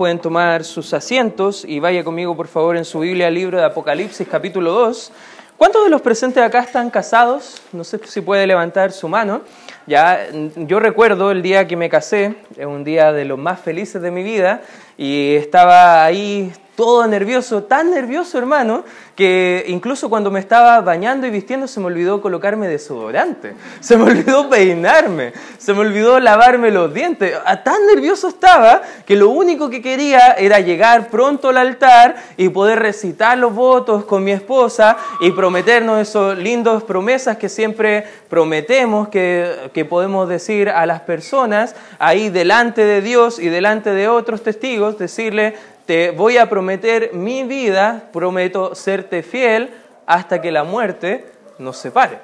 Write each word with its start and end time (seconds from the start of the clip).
pueden 0.00 0.18
tomar 0.18 0.64
sus 0.64 0.94
asientos 0.94 1.62
y 1.62 1.78
vaya 1.78 2.02
conmigo 2.02 2.34
por 2.34 2.48
favor 2.48 2.74
en 2.78 2.86
su 2.86 3.00
Biblia 3.00 3.30
libro 3.30 3.58
de 3.58 3.66
Apocalipsis 3.66 4.26
capítulo 4.26 4.72
2. 4.72 5.12
¿Cuántos 5.58 5.84
de 5.84 5.90
los 5.90 6.00
presentes 6.00 6.42
acá 6.42 6.60
están 6.60 6.88
casados? 6.88 7.60
No 7.70 7.84
sé 7.84 8.00
si 8.06 8.22
puede 8.22 8.46
levantar 8.46 8.92
su 8.92 9.08
mano. 9.08 9.42
Ya, 9.86 10.26
yo 10.56 10.80
recuerdo 10.80 11.30
el 11.30 11.42
día 11.42 11.68
que 11.68 11.76
me 11.76 11.90
casé, 11.90 12.34
un 12.56 12.82
día 12.82 13.12
de 13.12 13.26
los 13.26 13.38
más 13.38 13.60
felices 13.60 14.00
de 14.00 14.10
mi 14.10 14.22
vida, 14.22 14.62
y 14.96 15.34
estaba 15.34 16.02
ahí 16.02 16.50
todo 16.80 17.06
nervioso, 17.06 17.64
tan 17.64 17.90
nervioso 17.90 18.38
hermano, 18.38 18.84
que 19.14 19.66
incluso 19.68 20.08
cuando 20.08 20.30
me 20.30 20.40
estaba 20.40 20.80
bañando 20.80 21.26
y 21.26 21.30
vistiendo 21.30 21.68
se 21.68 21.78
me 21.78 21.84
olvidó 21.84 22.22
colocarme 22.22 22.68
desodorante, 22.68 23.54
se 23.80 23.98
me 23.98 24.04
olvidó 24.04 24.48
peinarme, 24.48 25.34
se 25.58 25.74
me 25.74 25.80
olvidó 25.80 26.18
lavarme 26.20 26.70
los 26.70 26.94
dientes. 26.94 27.34
Ah, 27.44 27.62
tan 27.62 27.86
nervioso 27.86 28.28
estaba 28.28 28.80
que 29.04 29.14
lo 29.14 29.28
único 29.28 29.68
que 29.68 29.82
quería 29.82 30.32
era 30.32 30.60
llegar 30.60 31.10
pronto 31.10 31.50
al 31.50 31.58
altar 31.58 32.16
y 32.38 32.48
poder 32.48 32.78
recitar 32.78 33.36
los 33.36 33.54
votos 33.54 34.06
con 34.06 34.24
mi 34.24 34.32
esposa 34.32 34.96
y 35.20 35.32
prometernos 35.32 36.00
esas 36.00 36.38
lindas 36.38 36.82
promesas 36.84 37.36
que 37.36 37.50
siempre 37.50 38.06
prometemos, 38.30 39.08
que, 39.08 39.70
que 39.74 39.84
podemos 39.84 40.30
decir 40.30 40.70
a 40.70 40.86
las 40.86 41.00
personas 41.00 41.76
ahí 41.98 42.30
delante 42.30 42.86
de 42.86 43.02
Dios 43.02 43.38
y 43.38 43.50
delante 43.50 43.90
de 43.90 44.08
otros 44.08 44.42
testigos, 44.42 44.96
decirle, 44.96 45.56
te 45.90 46.12
voy 46.12 46.36
a 46.36 46.48
prometer 46.48 47.14
mi 47.14 47.42
vida, 47.42 48.10
prometo 48.12 48.76
serte 48.76 49.24
fiel 49.24 49.70
hasta 50.06 50.40
que 50.40 50.52
la 50.52 50.62
muerte 50.62 51.24
nos 51.58 51.78
separe. 51.78 52.20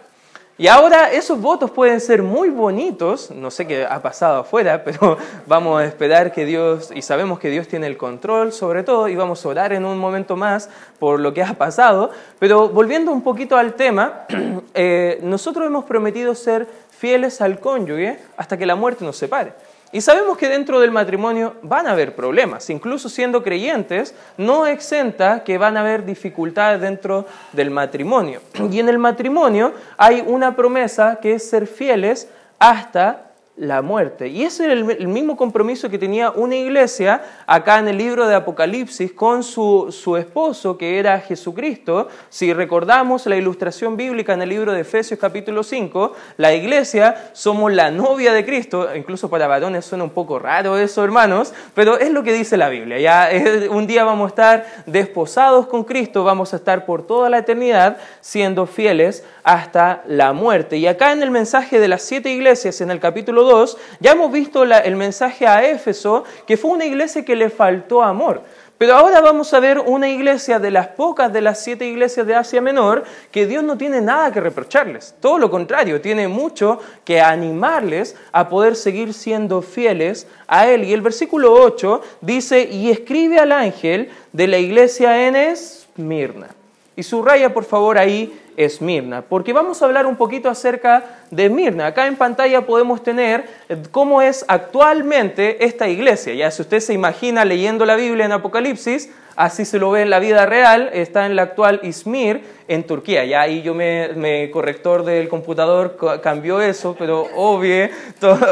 Y 0.57 0.69
ahora 0.69 1.11
esos 1.11 1.41
votos 1.41 1.73
pueden 1.73 2.01
ser 2.01 2.23
muy 2.23 2.51
bonitos, 2.51 3.33
no 3.33 3.51
sé 3.51 3.67
qué 3.67 3.85
ha 3.85 4.01
pasado 4.01 4.43
afuera, 4.43 4.85
pero 4.85 5.19
vamos 5.49 5.81
a 5.81 5.85
esperar 5.85 6.31
que 6.31 6.45
Dios, 6.45 6.93
y 6.95 7.03
sabemos 7.03 7.41
que 7.41 7.51
Dios 7.51 7.67
tiene 7.67 7.89
el 7.89 7.97
control 7.97 8.53
sobre 8.53 8.85
todo, 8.85 9.09
y 9.09 9.17
vamos 9.17 9.45
a 9.45 9.49
orar 9.49 9.73
en 9.73 9.85
un 9.85 9.99
momento 9.99 10.37
más 10.37 10.71
por 11.01 11.19
lo 11.19 11.35
que 11.35 11.43
ha 11.43 11.55
pasado, 11.55 12.13
pero 12.39 12.69
volviendo 12.69 13.11
un 13.11 13.23
poquito 13.23 13.57
al 13.57 13.75
tema, 13.75 14.27
eh, 14.75 15.19
nosotros 15.25 15.67
hemos 15.67 15.87
prometido 15.87 16.37
ser 16.37 16.69
fieles 16.97 17.41
al 17.41 17.59
cónyuge 17.59 18.21
hasta 18.37 18.57
que 18.57 18.65
la 18.65 18.77
muerte 18.77 19.05
nos 19.05 19.17
separe. 19.17 19.55
Y 19.93 20.01
sabemos 20.01 20.37
que 20.37 20.49
dentro 20.49 20.81
del 20.81 20.91
matrimonio 20.91 21.55
van 21.63 21.87
a 21.87 21.93
haber 21.93 22.15
problemas, 22.17 22.69
incluso 22.71 23.09
siendo 23.09 23.43
creyentes, 23.43 24.15
no 24.37 24.67
exenta 24.67 25.45
que 25.45 25.59
van 25.59 25.77
a 25.77 25.81
haber 25.81 26.05
dificultades 26.05 26.81
dentro 26.81 27.27
del 27.53 27.71
matrimonio. 27.71 28.41
Y 28.71 28.81
en 28.81 28.89
el 28.89 28.99
matrimonio 28.99 29.73
hay 29.97 30.23
una 30.27 30.57
promesa 30.57 31.19
que 31.23 31.35
es 31.35 31.49
ser 31.49 31.67
fieles 31.67 32.29
hasta 32.59 33.26
la 33.57 33.81
muerte. 33.81 34.29
Y 34.29 34.43
ese 34.43 34.65
era 34.65 34.75
el, 34.75 35.09
mismo 35.09 35.37
compromiso 35.37 35.89
que 35.89 35.99
tenía 35.99 36.31
una 36.31 36.57
iglesia 36.57 37.23
acá 37.47 37.79
en 37.79 37.89
el 37.89 37.97
libro 37.97 38.29
de 38.29 38.35
Apocalipsis 38.35 39.13
con 39.13 39.43
su, 39.43 39.87
su, 39.91 40.17
esposo, 40.19 40.77
que 40.77 40.99
era 40.99 41.21
Jesucristo. 41.21 42.09
Si 42.29 42.53
recordamos 42.53 43.25
la 43.25 43.37
ilustración 43.37 43.97
bíblica 43.97 44.35
en 44.35 44.43
el 44.43 44.51
libro 44.51 44.73
de 44.73 44.81
Efesios 44.81 45.19
capítulo 45.19 45.63
5, 45.63 46.13
la 46.37 46.53
iglesia 46.53 47.31
somos 47.33 47.73
la 47.73 47.91
novia 47.91 48.35
de 48.35 48.45
Cristo. 48.45 48.95
Incluso 48.95 49.31
para 49.31 49.47
varones 49.47 49.87
suena 49.87 50.05
un 50.05 50.11
poco 50.11 50.39
raro 50.39 50.77
eso, 50.77 51.03
hermanos, 51.03 51.55
pero 51.75 51.99
es 51.99 52.11
lo 52.11 52.23
que 52.23 52.35
dice 52.35 52.59
la 52.59 52.69
Biblia. 52.69 52.99
Ya 52.99 53.31
un 53.71 53.87
día 53.87 54.05
vamos 54.05 54.27
a 54.27 54.29
estar 54.29 54.67
desposados 54.85 55.67
con 55.67 55.85
Cristo, 55.85 56.25
vamos 56.25 56.53
a 56.53 56.57
estar 56.57 56.85
por 56.85 57.07
toda 57.07 57.31
la 57.31 57.39
eternidad 57.39 57.97
siendo 58.21 58.67
fieles 58.67 59.25
hasta 59.45 60.03
la 60.07 60.35
muerte. 60.35 60.77
Y 60.77 60.87
acá 60.87 61.13
en 61.13 61.23
el 61.23 61.31
mensaje 61.31 61.81
de 61.81 61.89
las 61.89 62.03
siete 62.03 62.31
iglesias, 62.31 62.83
en 62.83 62.91
el 62.91 63.01
capítulo 63.01 63.46
2, 63.47 63.79
ya 64.01 64.13
hemos 64.13 64.31
visto 64.31 64.65
el 64.65 64.97
mensaje 64.97 65.47
a 65.47 65.65
Éfeso, 65.65 66.25
que 66.47 66.57
fue 66.57 66.73
una 66.73 66.85
iglesia 66.85 67.25
que 67.25 67.37
le 67.37 67.49
faltó 67.49 68.03
amor. 68.03 68.43
Pero 68.79 68.95
ahora 68.95 69.23
vamos 69.23 69.55
a 69.55 69.61
ver 69.61 69.79
una 69.79 70.11
iglesia 70.11 70.59
de 70.59 70.71
las 70.71 70.89
pocas 70.89 71.33
de 71.33 71.41
las 71.41 71.65
siete 71.65 71.87
iglesias 71.87 72.27
de 72.27 72.35
Asia 72.35 72.61
Menor 72.61 73.05
que 73.31 73.47
Dios 73.47 73.65
no 73.65 73.79
tiene 73.79 74.03
nada 74.03 74.31
que 74.31 74.41
reprocharles. 74.41 75.15
Todo 75.19 75.39
lo 75.39 75.51
contrario, 75.51 76.03
tiene 76.03 76.29
mucho 76.29 76.79
que 77.03 77.23
animarles 77.23 78.17
a 78.33 78.51
poder 78.51 78.77
seguir 78.77 79.15
siendo 79.15 79.63
fieles 79.63 80.27
a 80.47 80.69
Él. 80.69 80.85
Y 80.85 80.93
el 80.93 81.01
versículo 81.01 81.55
8 81.55 82.03
dice, 82.21 82.69
y 82.71 82.91
escribe 82.91 83.39
al 83.39 83.53
ángel 83.53 84.11
de 84.33 84.47
la 84.47 84.59
iglesia 84.59 85.27
en 85.27 85.37
Esmirna. 85.37 86.49
Y 86.97 87.03
subraya 87.03 87.55
por 87.55 87.65
favor 87.65 87.97
ahí 87.97 88.39
Esmirna, 88.57 89.23
porque 89.23 89.53
vamos 89.53 89.81
a 89.81 89.85
hablar 89.85 90.07
un 90.07 90.17
poquito 90.17 90.49
acerca 90.49 91.05
de 91.31 91.47
Esmirna. 91.47 91.87
Acá 91.87 92.07
en 92.07 92.17
pantalla 92.17 92.67
podemos 92.67 93.03
tener 93.03 93.45
cómo 93.91 94.23
es 94.23 94.45
actualmente 94.49 95.65
esta 95.65 95.89
iglesia. 95.89 96.35
Ya 96.35 96.51
si 96.51 96.63
usted 96.63 96.81
se 96.81 96.95
imagina 96.95 97.45
leyendo 97.45 97.85
la 97.85 97.97
Biblia 97.97 98.25
en 98.25 98.33
Apocalipsis, 98.33 99.11
así 99.37 99.65
se 99.65 99.79
lo 99.79 99.91
ve 99.91 100.03
en 100.03 100.11
la 100.11 100.19
vida 100.19 100.47
real, 100.47 100.91
está 100.93 101.27
en 101.27 101.37
la 101.37 101.43
actual 101.43 101.81
Izmir, 101.83 102.43
en 102.69 102.85
Turquía. 102.85 103.25
Ya 103.25 103.43
ahí 103.43 103.63
yo 103.63 103.75
me, 103.75 104.09
me 104.17 104.51
corrector 104.51 105.05
del 105.05 105.29
computador 105.29 105.99
cambió 106.23 106.61
eso, 106.61 106.97
pero 106.99 107.27
obvie, 107.35 107.91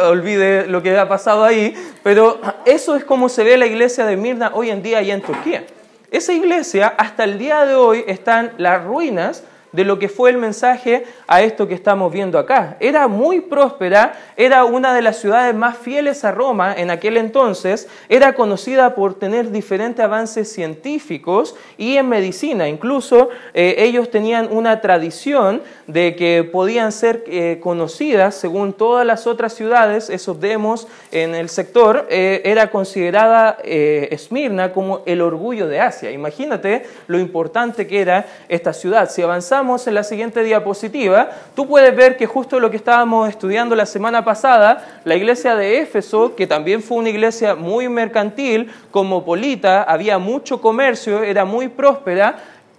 olvide 0.07 0.67
lo 0.67 0.83
que 0.83 0.97
ha 0.97 1.09
pasado 1.09 1.45
ahí. 1.45 1.75
Pero 2.03 2.41
eso 2.67 2.95
es 2.95 3.05
como 3.05 3.29
se 3.29 3.43
ve 3.43 3.57
la 3.57 3.67
iglesia 3.67 4.05
de 4.05 4.15
Esmirna 4.15 4.53
hoy 4.55 4.71
en 4.71 4.83
día 4.83 4.99
allá 4.99 5.15
en 5.15 5.23
Turquía. 5.23 5.65
Esa 6.11 6.33
iglesia, 6.33 6.95
hasta 6.97 7.25
el 7.25 7.39
día 7.39 7.65
de 7.65 7.75
hoy, 7.75 8.05
están 8.07 8.53
las 8.59 8.85
ruinas 8.85 9.43
de 9.75 9.85
lo 9.85 9.99
que 9.99 10.09
fue 10.09 10.31
el 10.31 10.39
mensaje 10.39 11.05
a 11.27 11.43
esto 11.43 11.67
que 11.67 11.75
estamos 11.75 12.13
viendo 12.13 12.39
acá. 12.39 12.77
Era 12.79 13.09
muy 13.09 13.41
próspera, 13.41 14.15
era 14.37 14.65
una 14.65 14.95
de 14.95 15.03
las 15.03 15.19
ciudades 15.19 15.53
más 15.53 15.77
fieles 15.77 16.25
a 16.25 16.31
Roma 16.31 16.75
en 16.77 16.91
aquel 16.91 17.17
entonces, 17.17 17.89
era 18.09 18.35
conocida 18.35 18.95
por 18.95 19.15
tener 19.15 19.51
diferentes 19.51 20.05
avances 20.05 20.53
científicos 20.53 21.57
y 21.77 21.97
en 21.97 22.09
medicina. 22.09 22.69
Incluso 22.69 23.31
eh, 23.53 23.75
ellos 23.79 24.11
tenían 24.11 24.49
una 24.53 24.81
tradición 24.81 25.61
de 25.89 26.15
que 26.15 26.45
podían 26.45 26.93
ser 26.93 27.25
eh, 27.27 27.59
conocidas 27.61 28.37
según 28.37 28.75
todas 28.75 29.05
las 29.05 29.27
otras 29.27 29.55
ciudades, 29.55 30.09
esos 30.09 30.41
demos 30.41 30.87
en 31.11 31.35
el 31.35 31.49
sector, 31.49 32.07
eh, 32.11 32.43
era 32.45 32.71
considerada 32.71 33.59
Esmirna 33.65 34.73
como 34.73 35.03
el 35.07 35.21
orgullo 35.21 35.67
de 35.67 35.81
Asia. 35.81 36.13
Imagínate 36.13 36.87
lo 37.09 37.19
importante 37.19 37.89
que 37.89 38.01
era 38.01 38.27
esta 38.49 38.73
ciudad. 38.73 39.11
Si 39.11 39.21
avanzamos 39.21 39.64
en 39.65 39.95
la 39.95 40.05
siguiente 40.05 40.43
diapositiva, 40.43 41.31
tú 41.57 41.67
puedes 41.67 41.97
ver 41.97 42.17
que 42.19 42.27
justo 42.27 42.61
lo 42.61 42.71
que 42.71 42.77
estábamos 42.77 43.31
estudiando 43.31 43.75
la 43.75 43.87
semana 43.87 44.23
pasada, 44.23 45.01
la 45.05 45.15
iglesia 45.15 45.57
de 45.57 45.81
Éfeso, 45.81 46.37
que 46.37 46.47
también 46.47 46.83
fue 46.83 46.99
una 46.99 47.09
iglesia 47.09 47.55
muy 47.55 47.89
mercantil, 47.89 48.71
cosmopolita, 48.91 49.83
había 49.83 50.19
mucho 50.19 50.61
comercio, 50.61 51.23
era 51.23 51.47
muy 51.47 51.69
próspera, 51.69 52.37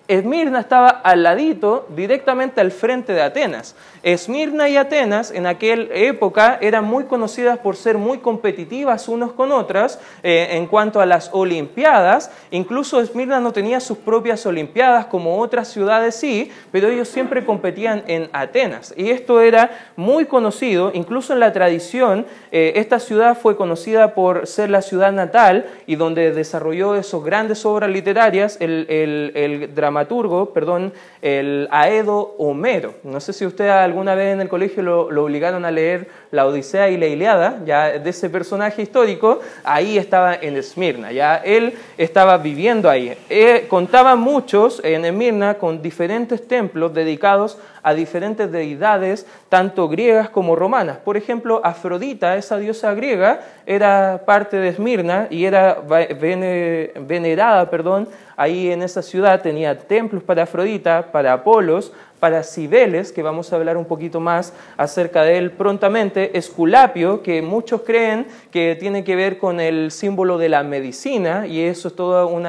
Esmirna 0.07 0.59
estaba 0.59 0.89
al 0.89 1.23
ladito, 1.23 1.87
directamente 1.95 2.61
al 2.61 2.69
frente 2.69 3.13
de 3.13 3.23
Atenas. 3.23 3.75
Esmirna 4.05 4.69
y 4.69 4.77
Atenas 4.77 5.31
en 5.31 5.47
aquella 5.47 5.87
época 5.91 6.59
eran 6.61 6.85
muy 6.85 7.05
conocidas 7.05 7.57
por 7.57 7.75
ser 7.75 7.97
muy 7.97 8.19
competitivas 8.19 9.07
unos 9.07 9.33
con 9.33 9.51
otras 9.51 9.99
eh, 10.21 10.49
en 10.51 10.67
cuanto 10.67 11.01
a 11.01 11.07
las 11.07 11.31
Olimpiadas. 11.33 12.29
Incluso 12.51 13.01
Esmirna 13.01 13.39
no 13.39 13.51
tenía 13.51 13.79
sus 13.79 13.97
propias 13.97 14.45
Olimpiadas 14.45 15.07
como 15.07 15.39
otras 15.39 15.69
ciudades 15.69 16.13
sí, 16.13 16.51
pero 16.71 16.89
ellos 16.89 17.07
siempre 17.07 17.43
competían 17.47 18.03
en 18.05 18.29
Atenas. 18.31 18.93
Y 18.95 19.09
esto 19.09 19.41
era 19.41 19.71
muy 19.95 20.25
conocido, 20.25 20.91
incluso 20.93 21.33
en 21.33 21.39
la 21.39 21.51
tradición, 21.51 22.27
eh, 22.51 22.73
esta 22.75 22.99
ciudad 22.99 23.35
fue 23.35 23.57
conocida 23.57 24.13
por 24.13 24.45
ser 24.45 24.69
la 24.69 24.83
ciudad 24.83 25.13
natal 25.13 25.65
y 25.87 25.95
donde 25.95 26.31
desarrolló 26.31 26.93
esas 26.93 27.23
grandes 27.23 27.65
obras 27.65 27.89
literarias, 27.89 28.57
el, 28.59 29.71
dramaturgo, 29.73 30.53
perdón, 30.53 30.93
el 31.23 31.67
Aedo 31.71 32.35
Homero. 32.37 32.93
No 33.03 33.19
sé 33.19 33.33
si 33.33 33.47
usted 33.47 33.69
alguna 33.95 34.13
vez 34.13 34.33
en 34.33 34.41
el 34.41 34.49
colegio 34.49 34.83
lo, 34.83 35.23
obligaron 35.23 35.63
a 35.63 35.71
leer 35.71 36.09
la 36.31 36.45
Odisea 36.45 36.89
y 36.89 36.97
la 36.97 37.05
Iliada, 37.05 37.61
ya 37.65 37.97
de 37.97 38.09
ese 38.09 38.29
personaje 38.29 38.81
histórico, 38.81 39.39
ahí 39.63 39.97
estaba 39.97 40.35
en 40.35 40.57
Esmirna, 40.57 41.13
ya 41.13 41.37
él 41.37 41.75
estaba 41.97 42.37
viviendo 42.37 42.89
ahí. 42.89 43.17
Eh, 43.29 43.67
contaba 43.69 44.17
muchos 44.17 44.81
en 44.83 45.05
Esmirna 45.05 45.53
con 45.53 45.81
diferentes 45.81 46.45
templos 46.45 46.93
dedicados 46.93 47.57
a 47.85 47.93
diferentes 47.93 48.51
deidades, 48.51 49.27
tanto 49.47 49.87
griegas 49.87 50.29
como 50.29 50.55
romanas. 50.55 50.97
Por 50.97 51.17
ejemplo, 51.17 51.61
Afrodita, 51.63 52.35
esa 52.35 52.57
diosa 52.57 52.95
griega, 52.95 53.41
era 53.67 54.23
parte 54.25 54.57
de 54.57 54.69
Esmirna 54.69 55.27
y 55.29 55.45
era 55.45 55.77
venerada 55.85 57.69
perdón, 57.69 58.09
ahí 58.35 58.71
en 58.71 58.81
esa 58.81 59.03
ciudad. 59.03 59.39
Tenía 59.43 59.77
templos 59.77 60.23
para 60.23 60.43
Afrodita, 60.43 61.11
para 61.11 61.33
Apolos, 61.33 61.93
para 62.19 62.41
Cibeles, 62.41 63.11
que 63.11 63.21
vamos 63.21 63.53
a 63.53 63.55
hablar 63.55 63.77
un 63.77 63.85
poquito 63.85 64.19
más 64.19 64.51
acerca 64.77 65.21
de 65.21 65.37
él 65.37 65.51
prontamente, 65.51 66.35
Esculapio, 66.35 67.21
que 67.21 67.43
muchos 67.43 67.81
creen 67.81 68.25
que 68.55 68.77
tiene 68.77 69.03
que 69.03 69.17
ver 69.17 69.37
con 69.37 69.59
el 69.59 69.91
símbolo 69.91 70.37
de 70.37 70.47
la 70.47 70.63
medicina, 70.63 71.45
y 71.45 71.59
eso 71.59 71.89
es 71.89 71.93
todo 71.97 72.29
un, 72.29 72.45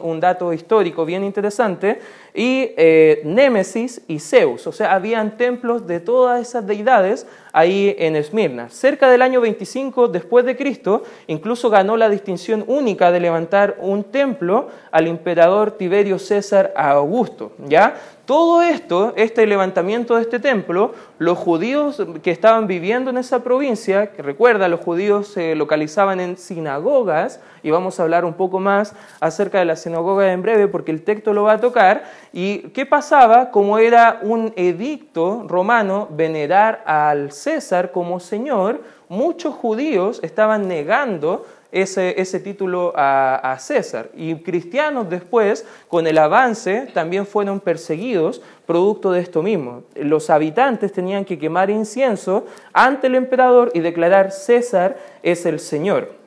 un 0.00 0.20
dato 0.20 0.52
histórico 0.52 1.04
bien 1.04 1.24
interesante, 1.24 1.98
y 2.32 2.70
eh, 2.76 3.22
Némesis 3.24 4.02
y 4.06 4.20
Zeus. 4.20 4.68
O 4.68 4.72
sea, 4.72 4.94
habían 4.94 5.36
templos 5.36 5.84
de 5.88 5.98
todas 5.98 6.40
esas 6.40 6.64
deidades 6.64 7.26
ahí 7.52 7.92
en 7.98 8.14
Esmirna. 8.14 8.70
Cerca 8.70 9.10
del 9.10 9.20
año 9.20 9.40
25 9.40 10.06
después 10.06 10.44
de 10.44 10.56
Cristo, 10.56 11.02
incluso 11.26 11.70
ganó 11.70 11.96
la 11.96 12.08
distinción 12.08 12.62
única 12.68 13.10
de 13.10 13.18
levantar 13.18 13.78
un 13.80 14.04
templo 14.04 14.68
al 14.92 15.08
emperador 15.08 15.72
Tiberio 15.72 16.20
César 16.20 16.72
Augusto. 16.76 17.50
¿ya? 17.66 17.96
Todo 18.32 18.62
esto, 18.62 19.12
este 19.16 19.46
levantamiento 19.46 20.16
de 20.16 20.22
este 20.22 20.40
templo, 20.40 20.94
los 21.18 21.36
judíos 21.36 22.02
que 22.22 22.30
estaban 22.30 22.66
viviendo 22.66 23.10
en 23.10 23.18
esa 23.18 23.44
provincia, 23.44 24.12
que 24.12 24.22
recuerda, 24.22 24.68
los 24.68 24.80
judíos 24.80 25.28
se 25.28 25.54
localizaban 25.54 26.18
en 26.18 26.38
sinagogas, 26.38 27.40
y 27.62 27.70
vamos 27.70 28.00
a 28.00 28.04
hablar 28.04 28.24
un 28.24 28.32
poco 28.32 28.58
más 28.58 28.94
acerca 29.20 29.58
de 29.58 29.66
la 29.66 29.76
sinagoga 29.76 30.32
en 30.32 30.40
breve 30.40 30.66
porque 30.66 30.92
el 30.92 31.02
texto 31.02 31.34
lo 31.34 31.42
va 31.42 31.52
a 31.52 31.60
tocar, 31.60 32.04
y 32.32 32.70
qué 32.70 32.86
pasaba, 32.86 33.50
como 33.50 33.76
era 33.76 34.20
un 34.22 34.54
edicto 34.56 35.44
romano 35.46 36.08
venerar 36.10 36.82
al 36.86 37.32
César 37.32 37.92
como 37.92 38.18
Señor, 38.18 38.80
muchos 39.10 39.54
judíos 39.54 40.20
estaban 40.22 40.68
negando 40.68 41.44
ese, 41.72 42.20
ese 42.20 42.38
título 42.38 42.92
a, 42.94 43.56
César. 43.58 44.10
Y 44.14 44.36
cristianos 44.36 45.08
después, 45.10 45.66
con 45.88 46.06
el 46.06 46.18
avance, 46.18 46.88
también 46.92 47.26
fueron 47.26 47.58
perseguidos 47.58 48.42
producto 48.66 49.10
de 49.10 49.20
esto 49.20 49.42
mismo. 49.42 49.82
Los 49.96 50.30
habitantes 50.30 50.92
tenían 50.92 51.24
que 51.24 51.38
quemar 51.38 51.70
incienso 51.70 52.46
ante 52.72 53.08
el 53.08 53.14
emperador 53.14 53.72
y 53.74 53.80
declarar 53.80 54.30
César 54.30 54.98
es 55.22 55.46
el 55.46 55.58
Señor. 55.58 56.21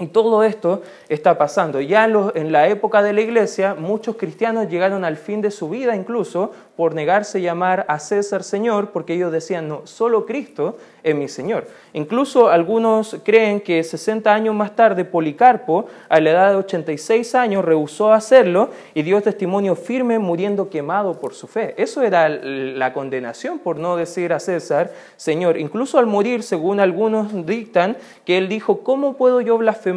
Y 0.00 0.06
todo 0.06 0.44
esto 0.44 0.82
está 1.08 1.36
pasando. 1.38 1.80
Ya 1.80 2.04
en, 2.04 2.52
la 2.52 2.68
época 2.68 3.02
de 3.02 3.12
la 3.12 3.20
iglesia, 3.20 3.74
muchos 3.74 4.14
cristianos 4.14 4.68
llegaron 4.68 5.04
al 5.04 5.16
fin 5.16 5.40
de 5.40 5.50
su 5.50 5.68
vida 5.68 5.96
incluso 5.96 6.52
por 6.76 6.94
negarse 6.94 7.38
a 7.38 7.40
llamar 7.40 7.84
a 7.88 7.98
César 7.98 8.44
Señor, 8.44 8.92
porque 8.92 9.14
ellos 9.14 9.32
decían, 9.32 9.66
no, 9.66 9.80
solo 9.84 10.24
Cristo 10.24 10.76
es 11.02 11.16
mi 11.16 11.26
Señor. 11.26 11.66
Incluso 11.94 12.48
algunos 12.48 13.16
creen 13.24 13.60
que 13.60 13.82
60 13.82 14.32
años 14.32 14.54
más 14.54 14.76
tarde 14.76 15.04
Policarpo, 15.04 15.86
a 16.08 16.20
la 16.20 16.30
edad 16.30 16.50
de 16.50 16.56
86 16.58 17.34
años, 17.34 17.64
rehusó 17.64 18.12
hacerlo 18.12 18.70
y 18.94 19.02
dio 19.02 19.20
testimonio 19.20 19.74
firme 19.74 20.20
muriendo 20.20 20.70
quemado 20.70 21.18
por 21.18 21.34
su 21.34 21.48
fe. 21.48 21.74
Eso 21.76 22.02
era 22.02 22.28
la 22.28 22.92
condenación 22.92 23.58
por 23.58 23.78
no 23.78 23.96
decir 23.96 24.32
a 24.32 24.38
César 24.38 24.92
Señor. 25.16 25.58
Incluso 25.58 25.98
al 25.98 26.06
morir, 26.06 26.44
según 26.44 26.78
algunos 26.78 27.44
dictan, 27.44 27.96
que 28.24 28.38
él 28.38 28.48
dijo, 28.48 28.84
¿cómo 28.84 29.14
puedo 29.14 29.40
yo 29.40 29.58
blasfemar 29.58 29.87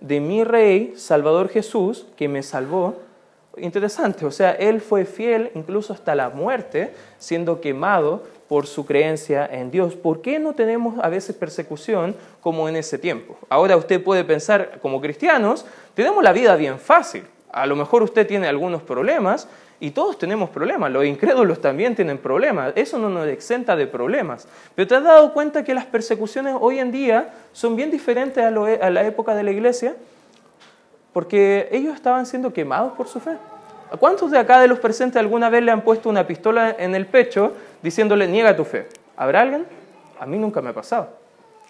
de 0.00 0.20
mi 0.20 0.44
Rey, 0.44 0.94
Salvador 0.96 1.48
Jesús, 1.48 2.06
que 2.16 2.28
me 2.28 2.42
salvó? 2.42 2.96
Interesante, 3.58 4.26
o 4.26 4.30
sea, 4.30 4.52
él 4.52 4.80
fue 4.80 5.06
fiel 5.06 5.50
incluso 5.54 5.92
hasta 5.92 6.14
la 6.14 6.28
muerte, 6.28 6.92
siendo 7.18 7.60
quemado 7.60 8.22
por 8.48 8.66
su 8.66 8.84
creencia 8.84 9.48
en 9.50 9.70
Dios. 9.70 9.94
¿Por 9.94 10.20
qué 10.20 10.38
no 10.38 10.54
tenemos 10.54 10.98
a 11.02 11.08
veces 11.08 11.34
persecución 11.34 12.14
como 12.40 12.68
en 12.68 12.76
ese 12.76 12.98
tiempo? 12.98 13.36
Ahora 13.48 13.76
usted 13.76 14.02
puede 14.02 14.24
pensar, 14.24 14.78
como 14.82 15.00
cristianos, 15.00 15.64
tenemos 15.94 16.22
la 16.22 16.32
vida 16.32 16.54
bien 16.56 16.78
fácil. 16.78 17.24
A 17.50 17.66
lo 17.66 17.76
mejor 17.76 18.02
usted 18.02 18.26
tiene 18.26 18.46
algunos 18.46 18.82
problemas 18.82 19.48
y 19.80 19.90
todos 19.90 20.18
tenemos 20.18 20.50
problemas. 20.50 20.90
Los 20.90 21.04
incrédulos 21.04 21.60
también 21.60 21.94
tienen 21.94 22.18
problemas. 22.18 22.72
Eso 22.76 22.98
no 22.98 23.08
nos 23.08 23.26
exenta 23.28 23.76
de 23.76 23.86
problemas. 23.86 24.48
Pero 24.74 24.88
¿te 24.88 24.94
has 24.94 25.04
dado 25.04 25.32
cuenta 25.32 25.64
que 25.64 25.74
las 25.74 25.86
persecuciones 25.86 26.54
hoy 26.60 26.78
en 26.78 26.90
día 26.90 27.34
son 27.52 27.76
bien 27.76 27.90
diferentes 27.90 28.42
a, 28.42 28.48
a 28.48 28.90
la 28.90 29.04
época 29.04 29.34
de 29.34 29.42
la 29.42 29.50
iglesia? 29.50 29.96
porque 31.16 31.70
ellos 31.72 31.94
estaban 31.94 32.26
siendo 32.26 32.52
quemados 32.52 32.92
por 32.92 33.08
su 33.08 33.20
fe. 33.20 33.38
¿A 33.90 33.96
cuántos 33.96 34.30
de 34.30 34.36
acá 34.36 34.60
de 34.60 34.68
los 34.68 34.78
presentes 34.78 35.18
alguna 35.18 35.48
vez 35.48 35.62
le 35.62 35.72
han 35.72 35.80
puesto 35.80 36.10
una 36.10 36.26
pistola 36.26 36.76
en 36.78 36.94
el 36.94 37.06
pecho 37.06 37.54
diciéndole 37.82 38.28
niega 38.28 38.54
tu 38.54 38.66
fe? 38.66 38.86
¿Habrá 39.16 39.40
alguien? 39.40 39.64
A 40.20 40.26
mí 40.26 40.36
nunca 40.36 40.60
me 40.60 40.68
ha 40.68 40.72
pasado. 40.74 41.08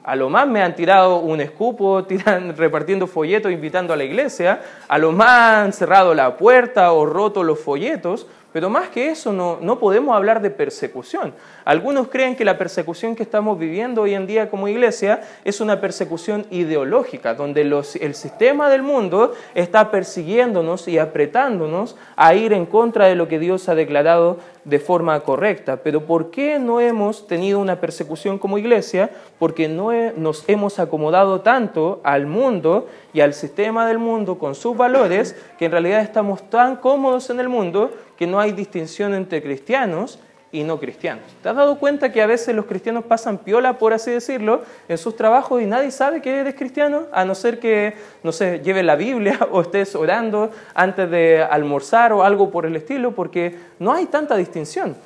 A 0.06 0.14
lo 0.14 0.31
más 0.31 0.47
me 0.47 0.62
han 0.62 0.76
tirado 0.76 1.19
un 1.19 1.41
escupo, 1.41 2.05
tiran, 2.08 2.56
repartiendo 2.56 3.08
folletos, 3.08 3.50
invitando 3.50 3.93
a 3.93 3.97
la 3.97 4.05
iglesia. 4.05 4.61
A 4.87 4.99
lo 4.99 5.11
más 5.11 5.64
han 5.64 5.73
cerrado 5.73 6.14
la 6.14 6.37
puerta 6.37 6.93
o 6.93 7.05
roto 7.05 7.43
los 7.43 7.58
folletos. 7.58 8.29
Pero 8.56 8.70
más 8.70 8.88
que 8.88 9.11
eso, 9.11 9.35
no, 9.35 9.58
no 9.61 9.79
podemos 9.79 10.17
hablar 10.17 10.41
de 10.41 10.49
persecución. 10.49 11.35
Algunos 11.67 12.08
creen 12.08 12.35
que 12.35 12.43
la 12.43 12.56
persecución 12.56 13.14
que 13.14 13.23
estamos 13.23 13.58
viviendo 13.58 14.00
hoy 14.00 14.14
en 14.14 14.26
día 14.26 14.49
como 14.49 14.67
iglesia 14.67 15.20
es 15.44 15.61
una 15.61 15.79
persecución 15.79 16.47
ideológica, 16.49 17.35
donde 17.35 17.61
el 17.61 18.14
sistema 18.14 18.70
del 18.70 18.81
mundo 18.81 19.35
está 19.55 19.91
persiguiéndonos 19.91 20.88
y 20.88 20.99
apretándonos 20.99 21.97
a 22.17 22.35
ir 22.35 22.55
en 22.55 22.64
contra 22.64 23.08
de 23.08 23.14
lo 23.14 23.29
que 23.29 23.38
Dios 23.38 23.69
ha 23.69 23.75
declarado 23.75 24.38
de 24.64 24.81
forma 24.81 25.20
correcta. 25.20 25.76
Pero 25.76 26.06
¿por 26.06 26.31
qué 26.31 26.59
no 26.59 26.81
hemos 26.81 27.26
tenido 27.26 27.61
una 27.61 27.79
persecución 27.79 28.38
como 28.38 28.59
iglesia? 28.59 29.11
Porque 29.38 29.69
no 29.69 29.93
nos 30.17 30.49
hemos 30.49 30.79
acomodado 30.79 31.43
tanto 31.43 32.00
al 32.02 32.26
mundo 32.26 32.88
y 33.12 33.20
al 33.20 33.32
sistema 33.32 33.87
del 33.87 33.99
mundo 33.99 34.38
con 34.38 34.55
sus 34.55 34.76
valores 34.76 35.37
que 35.59 35.67
en 35.67 35.73
realidad 35.73 36.00
estamos 36.00 36.49
tan 36.50 36.76
cómodos 36.76 37.31
en 37.31 37.38
el 37.38 37.49
mundo 37.49 37.93
que 38.16 38.26
no 38.26 38.40
hay 38.40 38.52
distinción 38.52 39.14
entre 39.14 39.42
cristianos 39.42 40.18
y 40.52 40.62
no 40.62 40.78
cristianos. 40.78 41.24
¿Te 41.42 41.48
has 41.48 41.56
dado 41.56 41.78
cuenta 41.78 42.12
que 42.12 42.22
a 42.22 42.26
veces 42.26 42.54
los 42.54 42.66
cristianos 42.66 43.04
pasan 43.04 43.38
piola, 43.38 43.78
por 43.78 43.92
así 43.92 44.10
decirlo, 44.10 44.62
en 44.88 44.96
sus 44.96 45.16
trabajos 45.16 45.60
y 45.60 45.66
nadie 45.66 45.90
sabe 45.90 46.22
que 46.22 46.34
eres 46.34 46.54
cristiano, 46.54 47.02
a 47.12 47.24
no 47.24 47.34
ser 47.34 47.58
que, 47.58 47.94
no 48.22 48.32
sé, 48.32 48.60
lleve 48.60 48.82
la 48.82 48.96
Biblia 48.96 49.38
o 49.50 49.60
estés 49.60 49.94
orando 49.94 50.50
antes 50.74 51.10
de 51.10 51.42
almorzar 51.42 52.12
o 52.12 52.22
algo 52.22 52.50
por 52.50 52.64
el 52.64 52.76
estilo, 52.76 53.12
porque 53.12 53.56
no 53.78 53.92
hay 53.92 54.06
tanta 54.06 54.36
distinción, 54.36 54.96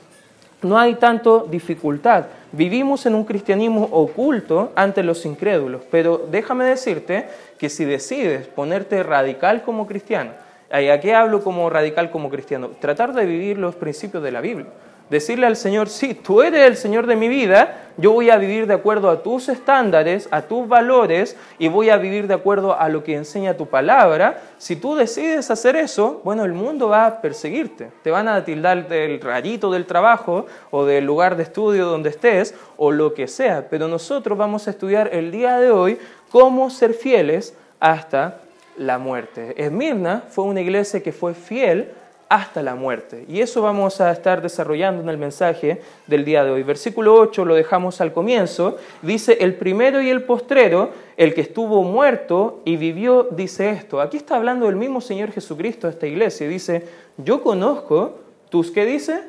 no 0.62 0.78
hay 0.78 0.94
tanto 0.94 1.46
dificultad. 1.50 2.26
Vivimos 2.52 3.06
en 3.06 3.14
un 3.14 3.24
cristianismo 3.24 3.88
oculto 3.92 4.72
ante 4.74 5.02
los 5.02 5.24
incrédulos, 5.24 5.82
pero 5.90 6.26
déjame 6.30 6.64
decirte 6.64 7.28
que 7.58 7.68
si 7.68 7.84
decides 7.84 8.46
ponerte 8.46 9.02
radical 9.02 9.62
como 9.62 9.86
cristiano, 9.86 10.32
¿a 10.70 11.00
qué 11.00 11.14
hablo 11.14 11.42
como 11.42 11.68
radical 11.68 12.10
como 12.10 12.30
cristiano? 12.30 12.70
Tratar 12.80 13.12
de 13.12 13.26
vivir 13.26 13.58
los 13.58 13.74
principios 13.76 14.22
de 14.22 14.32
la 14.32 14.40
Biblia 14.40 14.68
decirle 15.10 15.46
al 15.46 15.56
Señor, 15.56 15.88
sí, 15.88 16.14
tú 16.14 16.40
eres 16.40 16.66
el 16.66 16.76
Señor 16.76 17.06
de 17.06 17.16
mi 17.16 17.28
vida, 17.28 17.90
yo 17.96 18.12
voy 18.12 18.30
a 18.30 18.38
vivir 18.38 18.68
de 18.68 18.74
acuerdo 18.74 19.10
a 19.10 19.22
tus 19.22 19.48
estándares, 19.48 20.28
a 20.30 20.42
tus 20.42 20.68
valores 20.68 21.36
y 21.58 21.68
voy 21.68 21.90
a 21.90 21.96
vivir 21.96 22.28
de 22.28 22.34
acuerdo 22.34 22.78
a 22.78 22.88
lo 22.88 23.02
que 23.02 23.16
enseña 23.16 23.56
tu 23.56 23.66
palabra. 23.66 24.40
Si 24.56 24.76
tú 24.76 24.94
decides 24.94 25.50
hacer 25.50 25.74
eso, 25.74 26.20
bueno, 26.24 26.44
el 26.44 26.52
mundo 26.52 26.88
va 26.88 27.06
a 27.06 27.20
perseguirte. 27.20 27.90
Te 28.02 28.10
van 28.12 28.28
a 28.28 28.44
tildar 28.44 28.88
del 28.88 29.20
rayito 29.20 29.70
del 29.70 29.84
trabajo 29.84 30.46
o 30.70 30.86
del 30.86 31.04
lugar 31.04 31.36
de 31.36 31.42
estudio 31.42 31.86
donde 31.86 32.10
estés 32.10 32.54
o 32.76 32.92
lo 32.92 33.12
que 33.12 33.26
sea. 33.26 33.68
Pero 33.68 33.88
nosotros 33.88 34.38
vamos 34.38 34.68
a 34.68 34.70
estudiar 34.70 35.10
el 35.12 35.32
día 35.32 35.58
de 35.58 35.72
hoy 35.72 35.98
cómo 36.30 36.70
ser 36.70 36.94
fieles 36.94 37.54
hasta 37.80 38.38
la 38.80 38.96
muerte. 38.96 39.54
Esmirna 39.62 40.24
fue 40.30 40.44
una 40.44 40.62
iglesia 40.62 41.02
que 41.02 41.12
fue 41.12 41.34
fiel 41.34 41.92
hasta 42.30 42.62
la 42.62 42.74
muerte. 42.76 43.26
Y 43.28 43.40
eso 43.40 43.60
vamos 43.60 44.00
a 44.00 44.10
estar 44.10 44.40
desarrollando 44.40 45.02
en 45.02 45.10
el 45.10 45.18
mensaje 45.18 45.82
del 46.06 46.24
día 46.24 46.44
de 46.44 46.50
hoy. 46.50 46.62
Versículo 46.62 47.14
8 47.16 47.44
lo 47.44 47.54
dejamos 47.54 48.00
al 48.00 48.14
comienzo. 48.14 48.78
Dice, 49.02 49.36
el 49.40 49.54
primero 49.56 50.00
y 50.00 50.08
el 50.08 50.22
postrero, 50.22 50.92
el 51.18 51.34
que 51.34 51.42
estuvo 51.42 51.82
muerto 51.82 52.62
y 52.64 52.78
vivió, 52.78 53.28
dice 53.30 53.68
esto. 53.68 54.00
Aquí 54.00 54.16
está 54.16 54.36
hablando 54.36 54.66
el 54.66 54.76
mismo 54.76 55.02
Señor 55.02 55.30
Jesucristo 55.30 55.86
a 55.86 55.90
esta 55.90 56.06
iglesia. 56.06 56.48
Dice, 56.48 56.88
yo 57.18 57.42
conozco 57.42 58.20
tus, 58.48 58.70
¿qué 58.70 58.86
dice? 58.86 59.20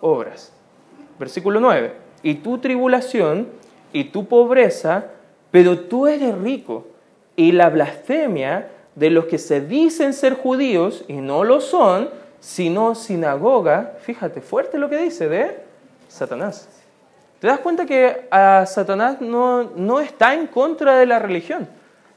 Obras. 0.00 0.52
Versículo 1.18 1.58
9. 1.58 1.92
Y 2.22 2.34
tu 2.34 2.58
tribulación 2.58 3.48
y 3.92 4.04
tu 4.04 4.26
pobreza, 4.26 5.06
pero 5.50 5.76
tú 5.80 6.06
eres 6.06 6.38
rico. 6.38 6.86
Y 7.40 7.52
la 7.52 7.70
blasfemia 7.70 8.68
de 8.94 9.08
los 9.08 9.24
que 9.24 9.38
se 9.38 9.62
dicen 9.62 10.12
ser 10.12 10.34
judíos 10.34 11.06
y 11.08 11.14
no 11.14 11.42
lo 11.42 11.62
son, 11.62 12.10
sino 12.38 12.94
sinagoga, 12.94 13.94
fíjate, 14.02 14.42
fuerte 14.42 14.76
lo 14.76 14.90
que 14.90 14.98
dice 14.98 15.26
de 15.26 15.58
Satanás. 16.06 16.68
¿Te 17.38 17.46
das 17.46 17.60
cuenta 17.60 17.86
que 17.86 18.28
a 18.30 18.66
Satanás 18.66 19.22
no, 19.22 19.70
no 19.74 20.00
está 20.00 20.34
en 20.34 20.48
contra 20.48 20.98
de 20.98 21.06
la 21.06 21.18
religión? 21.18 21.66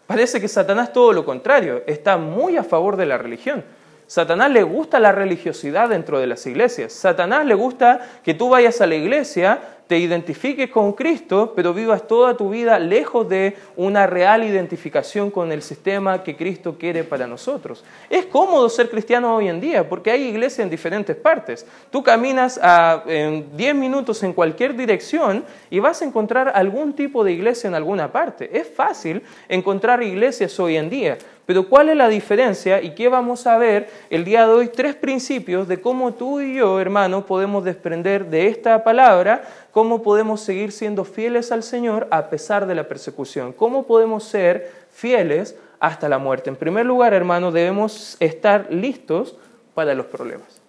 Parece 0.07 0.41
que 0.41 0.49
Satanás 0.49 0.91
todo 0.91 1.13
lo 1.13 1.23
contrario, 1.23 1.83
está 1.87 2.17
muy 2.17 2.57
a 2.57 2.63
favor 2.65 2.97
de 2.97 3.05
la 3.05 3.17
religión. 3.17 3.63
Satanás 4.07 4.51
le 4.51 4.63
gusta 4.63 4.99
la 4.99 5.13
religiosidad 5.13 5.87
dentro 5.87 6.19
de 6.19 6.27
las 6.27 6.45
iglesias. 6.45 6.91
Satanás 6.91 7.45
le 7.45 7.53
gusta 7.53 8.01
que 8.25 8.33
tú 8.33 8.49
vayas 8.49 8.81
a 8.81 8.87
la 8.87 8.95
iglesia 8.95 9.61
te 9.87 9.97
identifiques 9.97 10.69
con 10.69 10.93
Cristo, 10.93 11.53
pero 11.55 11.73
vivas 11.73 12.07
toda 12.07 12.35
tu 12.37 12.49
vida 12.49 12.79
lejos 12.79 13.27
de 13.27 13.55
una 13.75 14.07
real 14.07 14.43
identificación 14.43 15.29
con 15.29 15.51
el 15.51 15.61
sistema 15.61 16.23
que 16.23 16.35
Cristo 16.35 16.77
quiere 16.77 17.03
para 17.03 17.27
nosotros. 17.27 17.83
Es 18.09 18.25
cómodo 18.25 18.69
ser 18.69 18.89
cristiano 18.89 19.35
hoy 19.35 19.49
en 19.49 19.59
día 19.59 19.87
porque 19.87 20.11
hay 20.11 20.23
iglesias 20.23 20.59
en 20.59 20.69
diferentes 20.69 21.15
partes. 21.15 21.65
Tú 21.91 22.01
caminas 22.01 22.59
a, 22.61 23.03
en 23.07 23.55
10 23.55 23.75
minutos 23.75 24.23
en 24.23 24.33
cualquier 24.33 24.75
dirección 24.75 25.43
y 25.69 25.79
vas 25.79 26.01
a 26.01 26.05
encontrar 26.05 26.51
algún 26.55 26.93
tipo 26.93 27.23
de 27.23 27.33
iglesia 27.33 27.67
en 27.67 27.75
alguna 27.75 28.11
parte. 28.11 28.49
Es 28.57 28.67
fácil 28.67 29.21
encontrar 29.49 30.01
iglesias 30.01 30.59
hoy 30.59 30.77
en 30.77 30.89
día. 30.89 31.17
Pero 31.45 31.67
¿cuál 31.67 31.89
es 31.89 31.97
la 31.97 32.07
diferencia 32.07 32.81
y 32.81 32.95
qué 32.95 33.09
vamos 33.09 33.45
a 33.47 33.57
ver 33.57 33.89
el 34.09 34.23
día 34.23 34.47
de 34.47 34.53
hoy? 34.53 34.67
Tres 34.69 34.95
principios 34.95 35.67
de 35.67 35.81
cómo 35.81 36.13
tú 36.13 36.39
y 36.39 36.55
yo, 36.55 36.79
hermano, 36.79 37.25
podemos 37.25 37.65
desprender 37.65 38.29
de 38.29 38.47
esta 38.47 38.83
palabra, 38.83 39.43
cómo 39.71 40.01
podemos 40.01 40.39
seguir 40.39 40.71
siendo 40.71 41.03
fieles 41.03 41.51
al 41.51 41.63
Señor 41.63 42.07
a 42.11 42.29
pesar 42.29 42.65
de 42.65 42.75
la 42.75 42.87
persecución, 42.87 43.51
cómo 43.51 43.83
podemos 43.83 44.23
ser 44.23 44.71
fieles 44.89 45.57
hasta 45.81 46.07
la 46.07 46.17
muerte. 46.17 46.49
En 46.49 46.55
primer 46.55 46.85
lugar, 46.85 47.13
hermano, 47.13 47.51
debemos 47.51 48.15
estar 48.21 48.67
listos 48.71 49.35
para 49.73 49.93
los 49.93 50.05
problemas. 50.05 50.61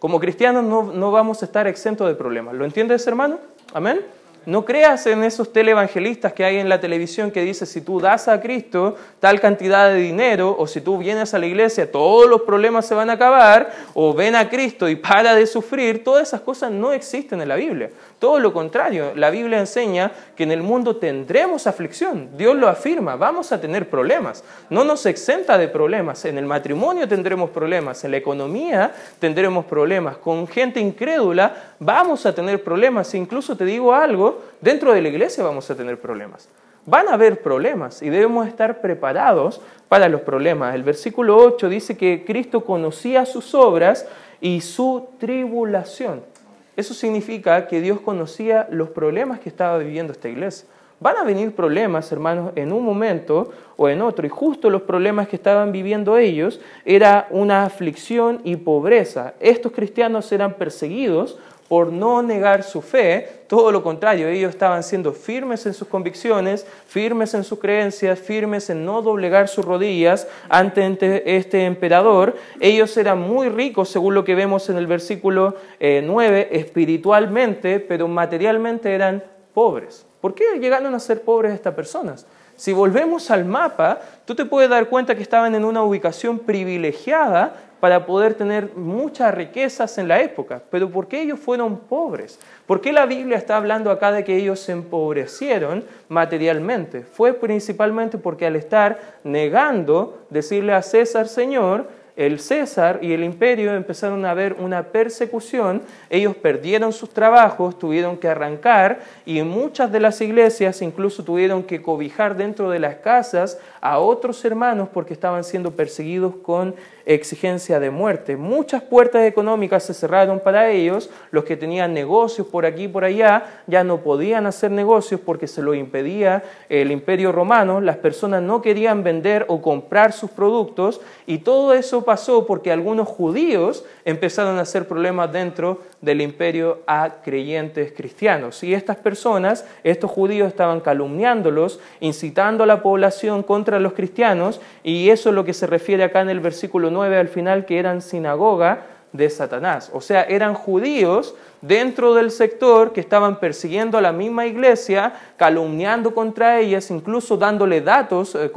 Como 0.00 0.18
cristianos 0.18 0.64
no, 0.64 0.92
no 0.92 1.12
vamos 1.12 1.42
a 1.42 1.44
estar 1.44 1.68
exentos 1.68 2.08
de 2.08 2.16
problemas. 2.16 2.54
¿Lo 2.54 2.64
entiendes, 2.64 3.06
hermano? 3.06 3.38
Amén. 3.72 4.00
No 4.44 4.64
creas 4.64 5.06
en 5.06 5.22
esos 5.22 5.52
televangelistas 5.52 6.32
que 6.32 6.44
hay 6.44 6.56
en 6.56 6.68
la 6.68 6.80
televisión 6.80 7.30
que 7.30 7.42
dice 7.42 7.64
si 7.64 7.80
tú 7.80 8.00
das 8.00 8.26
a 8.26 8.40
Cristo 8.40 8.96
tal 9.20 9.40
cantidad 9.40 9.88
de 9.90 9.96
dinero 9.96 10.56
o 10.58 10.66
si 10.66 10.80
tú 10.80 10.98
vienes 10.98 11.32
a 11.32 11.38
la 11.38 11.46
iglesia 11.46 11.90
todos 11.90 12.28
los 12.28 12.42
problemas 12.42 12.86
se 12.86 12.94
van 12.94 13.10
a 13.10 13.14
acabar 13.14 13.72
o 13.94 14.12
ven 14.12 14.34
a 14.34 14.48
Cristo 14.48 14.88
y 14.88 14.96
para 14.96 15.34
de 15.34 15.46
sufrir. 15.46 16.02
Todas 16.02 16.28
esas 16.28 16.40
cosas 16.40 16.72
no 16.72 16.92
existen 16.92 17.40
en 17.40 17.48
la 17.48 17.56
Biblia. 17.56 17.90
Todo 18.22 18.38
lo 18.38 18.52
contrario, 18.52 19.14
la 19.16 19.30
Biblia 19.30 19.58
enseña 19.58 20.12
que 20.36 20.44
en 20.44 20.52
el 20.52 20.62
mundo 20.62 20.94
tendremos 20.94 21.66
aflicción. 21.66 22.28
Dios 22.36 22.54
lo 22.54 22.68
afirma, 22.68 23.16
vamos 23.16 23.50
a 23.50 23.60
tener 23.60 23.90
problemas. 23.90 24.44
No 24.70 24.84
nos 24.84 25.06
exenta 25.06 25.58
de 25.58 25.66
problemas. 25.66 26.24
En 26.24 26.38
el 26.38 26.46
matrimonio 26.46 27.08
tendremos 27.08 27.50
problemas, 27.50 28.04
en 28.04 28.12
la 28.12 28.18
economía 28.18 28.94
tendremos 29.18 29.64
problemas. 29.64 30.18
Con 30.18 30.46
gente 30.46 30.78
incrédula 30.78 31.74
vamos 31.80 32.24
a 32.24 32.32
tener 32.32 32.62
problemas. 32.62 33.12
Incluso 33.16 33.56
te 33.56 33.64
digo 33.64 33.92
algo, 33.92 34.40
dentro 34.60 34.92
de 34.92 35.02
la 35.02 35.08
iglesia 35.08 35.42
vamos 35.42 35.68
a 35.68 35.74
tener 35.74 36.00
problemas. 36.00 36.48
Van 36.86 37.08
a 37.08 37.14
haber 37.14 37.42
problemas 37.42 38.02
y 38.02 38.08
debemos 38.08 38.46
estar 38.46 38.80
preparados 38.80 39.60
para 39.88 40.08
los 40.08 40.20
problemas. 40.20 40.76
El 40.76 40.84
versículo 40.84 41.38
8 41.38 41.68
dice 41.68 41.96
que 41.96 42.22
Cristo 42.24 42.64
conocía 42.64 43.26
sus 43.26 43.52
obras 43.52 44.06
y 44.40 44.60
su 44.60 45.08
tribulación. 45.18 46.30
Eso 46.76 46.94
significa 46.94 47.66
que 47.66 47.80
Dios 47.80 48.00
conocía 48.00 48.66
los 48.70 48.90
problemas 48.90 49.40
que 49.40 49.48
estaba 49.48 49.78
viviendo 49.78 50.12
esta 50.12 50.28
iglesia. 50.28 50.66
Van 51.00 51.16
a 51.16 51.24
venir 51.24 51.54
problemas, 51.54 52.12
hermanos, 52.12 52.52
en 52.54 52.72
un 52.72 52.84
momento 52.84 53.50
o 53.76 53.88
en 53.88 54.00
otro, 54.00 54.24
y 54.24 54.30
justo 54.30 54.70
los 54.70 54.82
problemas 54.82 55.26
que 55.26 55.34
estaban 55.34 55.72
viviendo 55.72 56.16
ellos 56.16 56.60
era 56.84 57.26
una 57.30 57.64
aflicción 57.64 58.40
y 58.44 58.54
pobreza. 58.54 59.34
Estos 59.40 59.72
cristianos 59.72 60.30
eran 60.30 60.54
perseguidos 60.54 61.38
por 61.72 61.90
no 61.90 62.22
negar 62.22 62.64
su 62.64 62.82
fe, 62.82 63.44
todo 63.46 63.72
lo 63.72 63.82
contrario, 63.82 64.28
ellos 64.28 64.50
estaban 64.50 64.82
siendo 64.82 65.14
firmes 65.14 65.64
en 65.64 65.72
sus 65.72 65.88
convicciones, 65.88 66.66
firmes 66.86 67.32
en 67.32 67.44
sus 67.44 67.58
creencias, 67.60 68.18
firmes 68.18 68.68
en 68.68 68.84
no 68.84 69.00
doblegar 69.00 69.48
sus 69.48 69.64
rodillas 69.64 70.28
ante 70.50 71.34
este 71.34 71.64
emperador. 71.64 72.36
Ellos 72.60 72.94
eran 72.98 73.20
muy 73.20 73.48
ricos, 73.48 73.88
según 73.88 74.12
lo 74.12 74.22
que 74.22 74.34
vemos 74.34 74.68
en 74.68 74.76
el 74.76 74.86
versículo 74.86 75.56
9, 75.80 76.40
eh, 76.40 76.48
espiritualmente, 76.60 77.80
pero 77.80 78.06
materialmente 78.06 78.94
eran 78.94 79.24
pobres. 79.54 80.04
¿Por 80.20 80.34
qué 80.34 80.44
llegaron 80.60 80.94
a 80.94 81.00
ser 81.00 81.22
pobres 81.22 81.54
estas 81.54 81.72
personas? 81.72 82.26
Si 82.54 82.74
volvemos 82.74 83.30
al 83.30 83.46
mapa, 83.46 83.98
tú 84.26 84.34
te 84.34 84.44
puedes 84.44 84.68
dar 84.68 84.90
cuenta 84.90 85.14
que 85.14 85.22
estaban 85.22 85.54
en 85.54 85.64
una 85.64 85.82
ubicación 85.82 86.38
privilegiada 86.38 87.71
para 87.82 88.06
poder 88.06 88.34
tener 88.34 88.76
muchas 88.76 89.34
riquezas 89.34 89.98
en 89.98 90.06
la 90.06 90.22
época. 90.22 90.62
Pero 90.70 90.88
¿por 90.88 91.08
qué 91.08 91.20
ellos 91.20 91.40
fueron 91.40 91.78
pobres? 91.78 92.38
¿Por 92.64 92.80
qué 92.80 92.92
la 92.92 93.06
Biblia 93.06 93.36
está 93.36 93.56
hablando 93.56 93.90
acá 93.90 94.12
de 94.12 94.22
que 94.22 94.36
ellos 94.36 94.60
se 94.60 94.70
empobrecieron 94.70 95.82
materialmente? 96.08 97.00
Fue 97.00 97.32
principalmente 97.32 98.18
porque 98.18 98.46
al 98.46 98.54
estar 98.54 99.00
negando 99.24 100.22
decirle 100.30 100.74
a 100.74 100.82
César 100.82 101.26
Señor, 101.26 101.88
el 102.14 102.40
César 102.40 102.98
y 103.00 103.12
el 103.14 103.24
imperio 103.24 103.74
empezaron 103.74 104.26
a 104.26 104.34
ver 104.34 104.56
una 104.58 104.84
persecución, 104.84 105.82
ellos 106.10 106.36
perdieron 106.36 106.92
sus 106.92 107.10
trabajos, 107.10 107.78
tuvieron 107.78 108.18
que 108.18 108.28
arrancar 108.28 109.00
y 109.24 109.40
muchas 109.42 109.90
de 109.90 110.00
las 110.00 110.20
iglesias 110.20 110.82
incluso 110.82 111.24
tuvieron 111.24 111.62
que 111.62 111.80
cobijar 111.80 112.36
dentro 112.36 112.68
de 112.68 112.80
las 112.80 112.96
casas 112.96 113.58
a 113.80 113.98
otros 113.98 114.44
hermanos 114.44 114.90
porque 114.92 115.14
estaban 115.14 115.42
siendo 115.42 115.70
perseguidos 115.70 116.34
con 116.42 116.74
exigencia 117.06 117.80
de 117.80 117.90
muerte. 117.90 118.36
Muchas 118.36 118.82
puertas 118.82 119.24
económicas 119.24 119.84
se 119.84 119.94
cerraron 119.94 120.40
para 120.40 120.70
ellos, 120.70 121.10
los 121.30 121.44
que 121.44 121.56
tenían 121.56 121.94
negocios 121.94 122.46
por 122.46 122.66
aquí 122.66 122.84
y 122.84 122.88
por 122.88 123.04
allá 123.04 123.62
ya 123.66 123.84
no 123.84 123.98
podían 123.98 124.46
hacer 124.46 124.70
negocios 124.70 125.20
porque 125.20 125.46
se 125.46 125.62
lo 125.62 125.74
impedía 125.74 126.42
el 126.68 126.90
imperio 126.90 127.32
romano, 127.32 127.80
las 127.80 127.96
personas 127.96 128.42
no 128.42 128.62
querían 128.62 129.02
vender 129.02 129.46
o 129.48 129.62
comprar 129.62 130.12
sus 130.12 130.30
productos 130.30 131.00
y 131.26 131.38
todo 131.38 131.74
eso 131.74 132.04
pasó 132.04 132.46
porque 132.46 132.72
algunos 132.72 133.08
judíos 133.08 133.84
empezaron 134.04 134.58
a 134.58 134.62
hacer 134.62 134.86
problemas 134.86 135.32
dentro 135.32 135.80
del 136.02 136.20
imperio 136.20 136.80
a 136.86 137.22
creyentes 137.24 137.92
cristianos. 137.96 138.62
Y 138.62 138.74
estas 138.74 138.96
personas, 138.96 139.64
estos 139.84 140.10
judíos 140.10 140.48
estaban 140.48 140.80
calumniándolos, 140.80 141.80
incitando 142.00 142.64
a 142.64 142.66
la 142.66 142.82
población 142.82 143.42
contra 143.42 143.80
los 143.80 143.94
cristianos, 143.94 144.60
y 144.82 145.08
eso 145.08 145.30
es 145.30 145.34
lo 145.34 145.44
que 145.44 145.54
se 145.54 145.66
refiere 145.66 146.04
acá 146.04 146.20
en 146.20 146.28
el 146.30 146.40
versículo 146.40 146.90
9 146.90 147.16
al 147.16 147.28
final, 147.28 147.64
que 147.64 147.78
eran 147.78 148.02
sinagoga 148.02 148.86
de 149.12 149.28
Satanás. 149.28 149.90
O 149.92 150.00
sea, 150.00 150.22
eran 150.22 150.54
judíos 150.54 151.34
dentro 151.60 152.14
del 152.14 152.30
sector 152.30 152.92
que 152.92 153.00
estaban 153.00 153.38
persiguiendo 153.38 153.98
a 153.98 154.00
la 154.00 154.12
misma 154.12 154.46
iglesia, 154.46 155.12
calumniando 155.36 156.14
contra 156.14 156.58
ellas, 156.58 156.90
incluso 156.90 157.36
dándole 157.36 157.82
datos, 157.82 158.34
eh, 158.34 158.50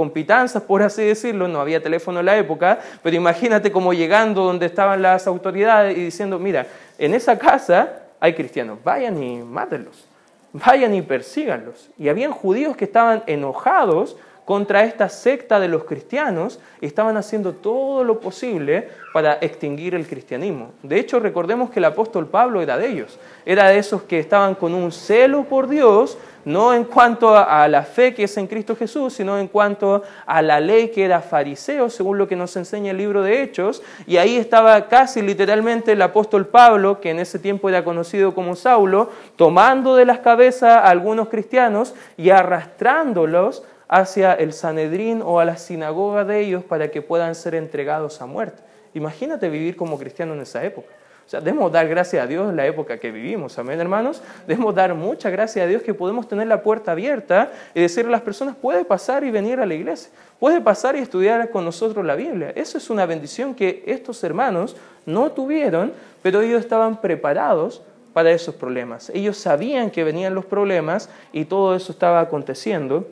por 0.66 0.82
así 0.82 1.04
decirlo, 1.04 1.48
no 1.48 1.60
había 1.60 1.84
teléfono 1.84 2.22
en 2.22 2.26
la 2.26 2.38
época, 2.38 2.80
pero 3.04 3.16
imagínate 3.16 3.72
como 3.72 3.94
llegando 3.94 4.44
donde 4.44 4.66
estaban 4.66 5.02
las 5.02 5.28
autoridades 5.28 5.98
y 5.98 6.06
diciendo, 6.06 6.40
mira, 6.40 6.66
en 6.98 7.14
esa 7.14 7.38
casa 7.38 8.04
hay 8.20 8.34
cristianos, 8.34 8.80
vayan 8.84 9.22
y 9.22 9.38
mátenlos, 9.38 10.08
vayan 10.54 10.94
y 10.94 11.02
persíganlos. 11.02 11.90
Y 11.98 12.10
habían 12.10 12.32
judíos 12.32 12.76
que 12.76 12.86
estaban 12.86 13.24
enojados 13.28 14.18
contra 14.46 14.84
esta 14.84 15.10
secta 15.10 15.60
de 15.60 15.68
los 15.68 15.86
cristianos 15.86 16.60
y 16.80 16.86
estaban 16.86 17.18
haciendo 17.18 17.54
todo 17.54 18.04
lo 18.04 18.20
posible 18.20 18.90
para 19.12 19.40
extinguir 19.42 19.96
el 19.96 20.08
cristianismo. 20.08 20.72
De 20.84 21.00
hecho, 21.00 21.20
recordemos 21.20 21.72
que 21.72 21.80
el 21.80 21.86
apóstol 21.86 22.28
Pablo 22.28 22.62
era 22.62 22.78
de 22.78 22.88
ellos, 22.88 23.20
era 23.46 23.70
de 23.70 23.80
esos 23.80 24.04
que 24.04 24.20
estaban 24.20 24.54
con 24.54 24.76
un 24.76 24.92
celo 24.92 25.46
por 25.46 25.68
Dios, 25.68 26.18
no 26.46 26.74
en 26.74 26.86
cuanto 26.86 27.36
a 27.36 27.68
la 27.68 27.84
fe 27.84 28.14
que 28.14 28.24
es 28.24 28.38
en 28.38 28.48
Cristo 28.48 28.76
Jesús, 28.76 29.14
sino 29.14 29.38
en 29.38 29.48
cuanto 29.48 30.04
a 30.26 30.42
la 30.42 30.60
ley 30.60 30.90
que 30.90 31.04
era 31.04 31.22
fariseo, 31.22 31.90
según 31.90 32.18
lo 32.18 32.28
que 32.28 32.36
nos 32.36 32.56
enseña 32.56 32.92
el 32.92 32.98
libro 32.98 33.24
de 33.24 33.42
Hechos, 33.42 33.82
y 34.08 34.18
ahí 34.18 34.38
estaba 34.38 34.88
casi 34.88 35.22
literalmente 35.22 35.92
el 35.92 36.02
apóstol 36.02 36.48
Pablo, 36.48 37.02
que 37.02 37.10
en 37.10 37.20
ese 37.20 37.40
tiempo 37.40 37.68
era 37.68 37.84
conocido 37.84 38.34
como 38.34 38.56
Saulo, 38.56 39.10
tomando 39.36 39.96
de 39.96 40.06
las 40.06 40.20
cabezas 40.20 40.72
a 40.72 40.88
algunos 40.88 41.30
cristianos 41.30 41.96
y 42.16 42.30
arrastrándolos 42.30 43.64
hacia 43.88 44.34
el 44.34 44.54
Sanedrín 44.54 45.22
o 45.24 45.40
a 45.40 45.46
la 45.46 45.58
sinagoga 45.58 46.24
de 46.24 46.42
ellos 46.42 46.64
para 46.64 46.90
que 46.90 47.02
puedan 47.02 47.36
ser 47.36 47.56
entregados 47.56 48.22
a 48.22 48.26
muerte. 48.26 48.62
Imagínate 48.94 49.50
vivir 49.50 49.76
como 49.76 49.98
cristiano 49.98 50.34
en 50.34 50.42
esa 50.42 50.64
época. 50.64 50.90
O 51.26 51.30
sea, 51.30 51.42
debemos 51.42 51.72
dar 51.72 51.88
gracias 51.88 52.24
a 52.24 52.28
Dios 52.28 52.48
en 52.50 52.56
la 52.56 52.68
época 52.68 53.00
que 53.00 53.12
vivimos, 53.12 53.58
amén 53.58 53.80
hermanos. 53.80 54.22
Debemos 54.46 54.76
dar 54.76 54.94
mucha 54.94 55.32
gracia 55.32 55.64
a 55.64 55.66
Dios 55.66 55.82
que 55.82 55.96
podemos 55.96 56.28
tener 56.28 56.48
la 56.48 56.62
puerta 56.62 56.92
abierta 56.92 57.52
y 57.74 57.82
decirle 57.82 58.10
a 58.10 58.12
las 58.12 58.22
personas, 58.22 58.56
puede 58.56 58.86
pasar 58.86 59.24
y 59.24 59.32
venir 59.32 59.60
a 59.60 59.66
la 59.66 59.74
iglesia, 59.74 60.12
puede 60.40 60.62
pasar 60.62 60.96
y 60.96 61.00
estudiar 61.00 61.50
con 61.50 61.66
nosotros 61.66 62.06
la 62.06 62.14
Biblia. 62.16 62.52
Eso 62.56 62.78
es 62.78 62.92
una 62.92 63.08
bendición 63.08 63.56
que 63.56 63.84
estos 63.88 64.24
hermanos 64.24 64.76
no 65.08 65.32
tuvieron, 65.32 65.94
pero 66.22 66.42
ellos 66.42 66.60
estaban 66.60 67.02
preparados 67.02 67.82
para 68.14 68.30
esos 68.30 68.54
problemas. 68.54 69.10
Ellos 69.10 69.36
sabían 69.36 69.90
que 69.90 70.04
venían 70.04 70.36
los 70.36 70.46
problemas 70.46 71.10
y 71.34 71.46
todo 71.46 71.76
eso 71.76 71.92
estaba 71.92 72.20
aconteciendo 72.20 73.08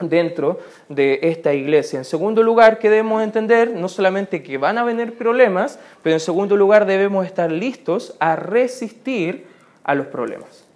dentro 0.00 0.58
de 0.88 1.20
esta 1.22 1.54
iglesia. 1.54 1.98
En 1.98 2.04
segundo 2.04 2.42
lugar, 2.42 2.78
que 2.78 2.90
debemos 2.90 3.22
entender 3.22 3.70
no 3.70 3.88
solamente 3.88 4.42
que 4.42 4.58
van 4.58 4.78
a 4.78 4.84
venir 4.84 5.16
problemas, 5.16 5.78
pero 6.02 6.14
en 6.14 6.20
segundo 6.20 6.56
lugar 6.56 6.86
debemos 6.86 7.26
estar 7.26 7.50
listos 7.50 8.14
a 8.20 8.36
resistir 8.36 9.46
a 9.84 9.94
los 9.94 10.06
problemas. 10.06 10.68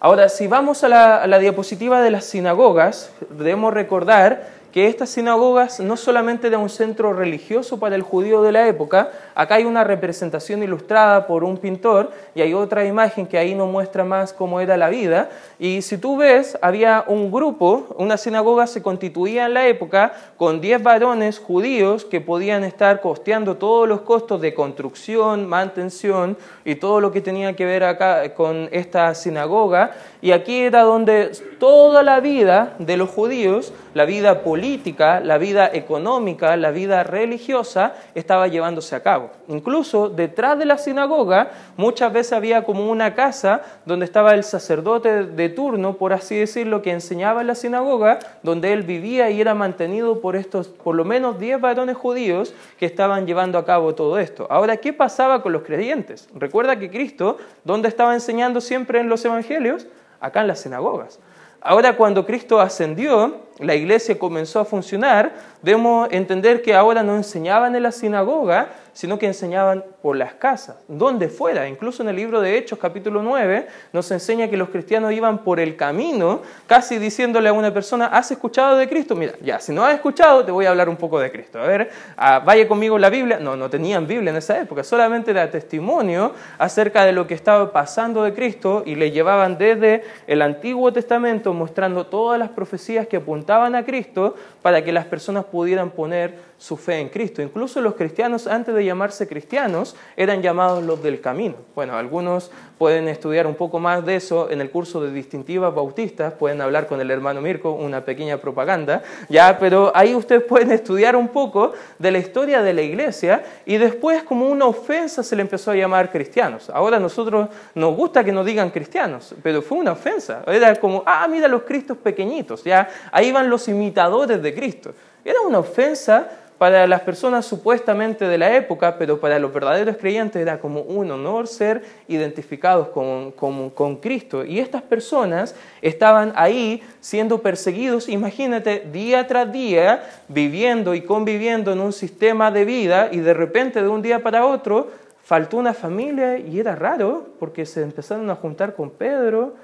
Ahora, 0.00 0.28
si 0.28 0.46
vamos 0.46 0.84
a 0.84 0.88
la, 1.26 1.38
diapositiva 1.38 2.00
de 2.00 2.12
las 2.12 2.24
sinagogas, 2.24 3.10
debemos 3.30 3.74
recordar 3.74 4.48
que 4.72 4.86
estas 4.86 5.10
sinagogas 5.10 5.80
no 5.80 5.96
solamente 5.96 6.46
eran 6.46 6.60
un 6.60 6.68
centro 6.68 7.12
religioso 7.12 7.80
para 7.80 7.96
el 7.96 8.02
judío 8.02 8.42
de 8.42 8.52
la 8.52 8.68
época, 8.68 9.10
acá 9.38 9.54
hay 9.54 9.64
una 9.64 9.84
representación 9.84 10.64
ilustrada 10.64 11.28
por 11.28 11.44
un 11.44 11.58
pintor 11.58 12.10
y 12.34 12.40
hay 12.40 12.54
otra 12.54 12.84
imagen 12.84 13.24
que 13.24 13.38
ahí 13.38 13.54
nos 13.54 13.70
muestra 13.70 14.02
más 14.02 14.32
cómo 14.32 14.60
era 14.60 14.76
la 14.76 14.88
vida. 14.88 15.30
Y 15.60 15.82
si 15.82 15.96
tú 15.96 16.16
ves, 16.16 16.58
había 16.60 17.04
un 17.06 17.30
grupo, 17.30 17.86
una 17.98 18.16
sinagoga 18.16 18.66
se 18.66 18.82
constituía 18.82 19.46
en 19.46 19.54
la 19.54 19.68
época 19.68 20.12
con 20.36 20.60
10 20.60 20.82
varones 20.82 21.38
judíos 21.38 22.04
que 22.04 22.20
podían 22.20 22.64
estar 22.64 23.00
costeando 23.00 23.56
todos 23.56 23.88
los 23.88 24.00
costos 24.00 24.40
de 24.40 24.54
construcción, 24.54 25.46
mantención 25.46 26.36
y 26.64 26.74
todo 26.74 27.00
lo 27.00 27.12
que 27.12 27.20
tenía 27.20 27.54
que 27.54 27.64
ver 27.64 27.84
acá 27.84 28.34
con 28.34 28.68
esta 28.72 29.14
sinagoga. 29.14 29.92
Y 30.20 30.32
aquí 30.32 30.62
era 30.62 30.82
donde 30.82 31.30
toda 31.60 32.02
la 32.02 32.18
vida 32.18 32.74
de 32.80 32.96
los 32.96 33.08
judíos, 33.08 33.72
la 33.94 34.04
vida 34.04 34.42
política, 34.42 35.20
la 35.20 35.38
vida 35.38 35.70
económica, 35.72 36.56
la 36.56 36.72
vida 36.72 37.04
religiosa, 37.04 37.94
estaba 38.16 38.48
llevándose 38.48 38.96
a 38.96 39.02
cabo. 39.04 39.27
Incluso 39.48 40.08
detrás 40.08 40.58
de 40.58 40.64
la 40.64 40.78
sinagoga 40.78 41.50
muchas 41.76 42.12
veces 42.12 42.32
había 42.32 42.64
como 42.64 42.90
una 42.90 43.14
casa 43.14 43.62
donde 43.86 44.04
estaba 44.04 44.34
el 44.34 44.44
sacerdote 44.44 45.24
de 45.24 45.48
turno, 45.48 45.94
por 45.94 46.12
así 46.12 46.36
decirlo, 46.36 46.82
que 46.82 46.90
enseñaba 46.90 47.40
en 47.40 47.46
la 47.46 47.54
sinagoga, 47.54 48.18
donde 48.42 48.72
él 48.72 48.82
vivía 48.82 49.30
y 49.30 49.40
era 49.40 49.54
mantenido 49.54 50.20
por 50.20 50.36
estos 50.36 50.68
por 50.68 50.94
lo 50.94 51.04
menos 51.04 51.38
10 51.38 51.60
varones 51.60 51.96
judíos 51.96 52.54
que 52.78 52.86
estaban 52.86 53.26
llevando 53.26 53.58
a 53.58 53.64
cabo 53.64 53.94
todo 53.94 54.18
esto. 54.18 54.46
Ahora, 54.50 54.76
¿qué 54.76 54.92
pasaba 54.92 55.42
con 55.42 55.52
los 55.52 55.62
creyentes? 55.62 56.28
Recuerda 56.34 56.78
que 56.78 56.90
Cristo, 56.90 57.38
¿dónde 57.64 57.88
estaba 57.88 58.14
enseñando 58.14 58.60
siempre 58.60 59.00
en 59.00 59.08
los 59.08 59.24
evangelios? 59.24 59.86
acá 60.20 60.40
en 60.40 60.48
las 60.48 60.60
sinagogas. 60.60 61.18
Ahora 61.60 61.96
cuando 61.96 62.24
Cristo 62.24 62.60
ascendió, 62.60 63.48
la 63.58 63.74
iglesia 63.74 64.16
comenzó 64.18 64.60
a 64.60 64.64
funcionar, 64.64 65.34
debemos 65.62 66.08
entender 66.10 66.62
que 66.62 66.74
ahora 66.74 67.02
no 67.02 67.16
enseñaban 67.16 67.74
en 67.74 67.82
la 67.82 67.92
sinagoga, 67.92 68.68
sino 68.98 69.16
que 69.16 69.26
enseñaban 69.26 69.84
por 70.02 70.16
las 70.16 70.34
casas, 70.34 70.76
donde 70.88 71.28
fuera. 71.28 71.68
Incluso 71.68 72.02
en 72.02 72.08
el 72.08 72.16
libro 72.16 72.40
de 72.40 72.58
Hechos, 72.58 72.80
capítulo 72.80 73.22
9, 73.22 73.68
nos 73.92 74.10
enseña 74.10 74.48
que 74.48 74.56
los 74.56 74.70
cristianos 74.70 75.12
iban 75.12 75.38
por 75.44 75.60
el 75.60 75.76
camino, 75.76 76.42
casi 76.66 76.98
diciéndole 76.98 77.48
a 77.48 77.52
una 77.52 77.72
persona, 77.72 78.06
¿has 78.06 78.28
escuchado 78.32 78.76
de 78.76 78.88
Cristo? 78.88 79.14
Mira, 79.14 79.34
ya, 79.40 79.60
si 79.60 79.72
no 79.72 79.84
has 79.84 79.94
escuchado, 79.94 80.44
te 80.44 80.50
voy 80.50 80.66
a 80.66 80.70
hablar 80.70 80.88
un 80.88 80.96
poco 80.96 81.20
de 81.20 81.30
Cristo. 81.30 81.60
A 81.60 81.66
ver, 81.68 81.90
ah, 82.16 82.42
vaya 82.44 82.66
conmigo 82.66 82.98
la 82.98 83.08
Biblia. 83.08 83.38
No, 83.38 83.54
no 83.54 83.70
tenían 83.70 84.04
Biblia 84.04 84.30
en 84.30 84.36
esa 84.36 84.58
época, 84.58 84.82
solamente 84.82 85.30
era 85.30 85.48
testimonio 85.48 86.32
acerca 86.58 87.04
de 87.04 87.12
lo 87.12 87.28
que 87.28 87.34
estaba 87.34 87.70
pasando 87.70 88.24
de 88.24 88.34
Cristo 88.34 88.82
y 88.84 88.96
le 88.96 89.12
llevaban 89.12 89.58
desde 89.58 90.02
el 90.26 90.42
Antiguo 90.42 90.92
Testamento 90.92 91.52
mostrando 91.52 92.06
todas 92.06 92.36
las 92.36 92.48
profecías 92.48 93.06
que 93.06 93.18
apuntaban 93.18 93.76
a 93.76 93.84
Cristo 93.84 94.34
para 94.60 94.82
que 94.82 94.90
las 94.90 95.04
personas 95.04 95.44
pudieran 95.50 95.90
poner 95.90 96.48
su 96.58 96.76
fe 96.76 96.98
en 96.98 97.08
Cristo. 97.08 97.40
Incluso 97.40 97.80
los 97.80 97.94
cristianos, 97.94 98.46
antes 98.46 98.74
de 98.74 98.84
llamarse 98.84 99.28
cristianos, 99.28 99.94
eran 100.16 100.42
llamados 100.42 100.82
los 100.82 101.02
del 101.02 101.20
camino. 101.20 101.54
Bueno, 101.74 101.96
algunos 101.96 102.50
pueden 102.78 103.08
estudiar 103.08 103.46
un 103.46 103.54
poco 103.54 103.78
más 103.78 104.04
de 104.04 104.16
eso 104.16 104.50
en 104.50 104.60
el 104.60 104.70
curso 104.70 105.00
de 105.00 105.12
distintivas 105.12 105.74
bautistas, 105.74 106.32
pueden 106.34 106.60
hablar 106.60 106.86
con 106.86 107.00
el 107.00 107.10
hermano 107.10 107.40
Mirko, 107.40 107.72
una 107.72 108.04
pequeña 108.04 108.38
propaganda, 108.38 109.02
ya, 109.28 109.58
pero 109.58 109.92
ahí 109.94 110.14
ustedes 110.14 110.42
pueden 110.44 110.72
estudiar 110.72 111.16
un 111.16 111.28
poco 111.28 111.72
de 111.98 112.10
la 112.10 112.18
historia 112.18 112.62
de 112.62 112.72
la 112.72 112.82
iglesia 112.82 113.42
y 113.66 113.76
después 113.78 114.22
como 114.22 114.48
una 114.48 114.66
ofensa 114.66 115.22
se 115.22 115.36
le 115.36 115.42
empezó 115.42 115.72
a 115.72 115.76
llamar 115.76 116.10
cristianos. 116.10 116.70
Ahora 116.70 116.96
a 116.96 117.00
nosotros 117.00 117.48
nos 117.74 117.96
gusta 117.96 118.22
que 118.24 118.32
nos 118.32 118.46
digan 118.46 118.70
cristianos, 118.70 119.34
pero 119.42 119.62
fue 119.62 119.78
una 119.78 119.92
ofensa. 119.92 120.42
Era 120.46 120.74
como, 120.76 121.02
ah, 121.06 121.26
mira 121.28 121.48
los 121.48 121.62
cristos 121.62 121.98
pequeñitos, 121.98 122.64
ya, 122.64 122.88
ahí 123.10 123.32
van 123.32 123.50
los 123.50 123.66
imitadores 123.68 124.42
de 124.42 124.54
Cristo. 124.54 124.94
Era 125.24 125.40
una 125.42 125.58
ofensa 125.58 126.28
para 126.58 126.88
las 126.88 127.02
personas 127.02 127.46
supuestamente 127.46 128.26
de 128.26 128.36
la 128.36 128.54
época, 128.56 128.98
pero 128.98 129.20
para 129.20 129.38
los 129.38 129.54
verdaderos 129.54 129.96
creyentes 129.96 130.42
era 130.42 130.58
como 130.58 130.82
un 130.82 131.10
honor 131.10 131.46
ser 131.46 131.84
identificados 132.08 132.88
con, 132.88 133.30
con, 133.30 133.96
Cristo. 133.96 134.44
Y 134.44 134.58
estas 134.58 134.82
personas 134.82 135.54
estaban 135.80 136.32
ahí 136.34 136.82
siendo 137.00 137.40
perseguidos, 137.40 138.08
imagínate, 138.08 138.80
día 138.92 139.26
tras 139.28 139.50
día, 139.52 140.02
viviendo 140.26 140.94
y 140.94 141.02
conviviendo 141.02 141.72
en 141.72 141.80
un 141.80 141.92
sistema 141.92 142.50
de 142.50 142.64
vida 142.64 143.08
y 143.12 143.18
de 143.18 143.34
repente 143.34 143.80
de 143.80 143.88
un 143.88 144.02
día 144.02 144.22
para 144.22 144.44
otro 144.44 144.88
faltó 145.22 145.58
una 145.58 145.74
familia 145.74 146.38
y 146.38 146.58
era 146.58 146.74
raro 146.74 147.26
porque 147.38 147.66
se 147.66 147.82
empezaron 147.82 148.28
a 148.30 148.34
juntar 148.34 148.74
con 148.74 148.90
Pedro 148.90 149.54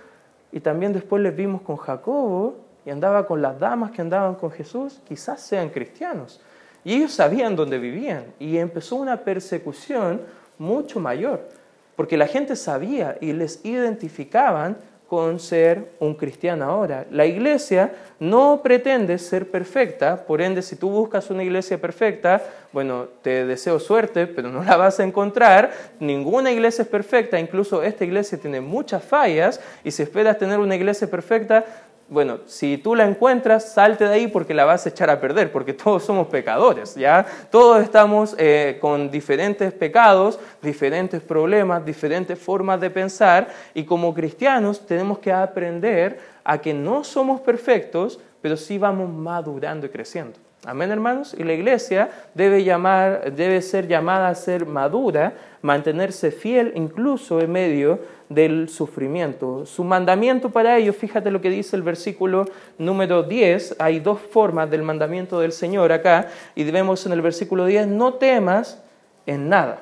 y 0.52 0.61
también 0.61 0.92
después 0.92 1.20
les 1.23 1.34
vimos 1.34 1.62
con 1.62 1.76
Jacobo 1.76 2.63
y 2.84 2.90
andaba 2.90 3.26
con 3.26 3.40
las 3.40 3.58
damas 3.58 3.90
que 3.90 4.02
andaban 4.02 4.34
con 4.34 4.50
Jesús, 4.50 5.00
quizás 5.08 5.40
sean 5.40 5.70
cristianos. 5.70 6.40
Y 6.84 6.94
ellos 6.94 7.12
sabían 7.12 7.56
dónde 7.56 7.78
vivían 7.78 8.24
y 8.38 8.58
empezó 8.58 8.96
una 8.96 9.18
persecución 9.18 10.20
mucho 10.58 11.00
mayor, 11.00 11.48
porque 11.96 12.16
la 12.16 12.26
gente 12.26 12.56
sabía 12.56 13.16
y 13.20 13.32
les 13.32 13.64
identificaban 13.64 14.76
con 15.08 15.38
ser 15.38 15.92
un 16.00 16.14
cristiano 16.14 16.64
ahora. 16.64 17.06
La 17.10 17.26
iglesia 17.26 17.92
no 18.18 18.60
pretende 18.62 19.18
ser 19.18 19.50
perfecta, 19.50 20.24
por 20.24 20.40
ende 20.40 20.62
si 20.62 20.76
tú 20.76 20.90
buscas 20.90 21.30
una 21.30 21.44
iglesia 21.44 21.78
perfecta, 21.80 22.42
bueno, 22.72 23.06
te 23.22 23.44
deseo 23.44 23.78
suerte, 23.78 24.26
pero 24.26 24.48
no 24.48 24.64
la 24.64 24.76
vas 24.76 24.98
a 24.98 25.04
encontrar. 25.04 25.70
Ninguna 26.00 26.50
iglesia 26.50 26.82
es 26.82 26.88
perfecta, 26.88 27.38
incluso 27.38 27.82
esta 27.82 28.04
iglesia 28.04 28.38
tiene 28.38 28.60
muchas 28.60 29.04
fallas 29.04 29.60
y 29.84 29.90
si 29.90 30.02
esperas 30.02 30.38
tener 30.38 30.58
una 30.58 30.75
iglesia 30.75 31.08
perfecta, 31.08 31.64
bueno, 32.08 32.40
si 32.47 32.78
tú 32.78 32.95
la 32.95 33.06
encuentras, 33.06 33.73
salte 33.73 34.04
de 34.04 34.14
ahí 34.14 34.26
porque 34.28 34.54
la 34.54 34.64
vas 34.64 34.84
a 34.84 34.88
echar 34.88 35.10
a 35.10 35.21
perder, 35.21 35.50
porque 35.50 35.73
todos 35.84 36.04
somos 36.04 36.28
pecadores, 36.28 36.95
¿ya? 36.95 37.25
Todos 37.50 37.82
estamos 37.82 38.34
eh, 38.38 38.78
con 38.80 39.10
diferentes 39.10 39.73
pecados, 39.73 40.38
diferentes 40.62 41.23
problemas, 41.23 41.84
diferentes 41.84 42.38
formas 42.38 42.80
de 42.80 42.90
pensar, 42.90 43.49
y 43.73 43.84
como 43.84 44.14
cristianos 44.14 44.86
tenemos 44.86 45.19
que 45.19 45.32
aprender 45.32 46.19
a 46.45 46.58
que 46.58 46.75
no 46.75 47.04
somos 47.04 47.40
perfectos, 47.40 48.21
pero 48.40 48.56
sí 48.56 48.76
vamos 48.76 49.08
madurando 49.08 49.86
y 49.86 49.88
creciendo. 49.88 50.38
Amén, 50.66 50.90
hermanos. 50.90 51.34
Y 51.38 51.44
la 51.44 51.52
iglesia 51.52 52.10
debe, 52.34 52.64
llamar, 52.64 53.32
debe 53.34 53.60
ser 53.60 53.86
llamada 53.86 54.28
a 54.28 54.34
ser 54.34 54.64
madura, 54.64 55.34
mantenerse 55.60 56.30
fiel 56.30 56.72
incluso 56.74 57.40
en 57.40 57.52
medio 57.52 58.00
del 58.30 58.70
sufrimiento. 58.70 59.66
Su 59.66 59.84
mandamiento 59.84 60.48
para 60.50 60.78
ellos, 60.78 60.96
fíjate 60.96 61.30
lo 61.30 61.42
que 61.42 61.50
dice 61.50 61.76
el 61.76 61.82
versículo 61.82 62.46
número 62.78 63.22
10, 63.22 63.76
hay 63.78 64.00
dos 64.00 64.20
formas 64.20 64.70
del 64.70 64.82
mandamiento 64.82 65.38
del 65.38 65.52
Señor 65.52 65.92
acá, 65.92 66.28
y 66.54 66.64
vemos 66.70 67.04
en 67.04 67.12
el 67.12 67.20
versículo 67.20 67.66
10, 67.66 67.88
no 67.88 68.14
temas 68.14 68.82
en 69.26 69.50
nada. 69.50 69.80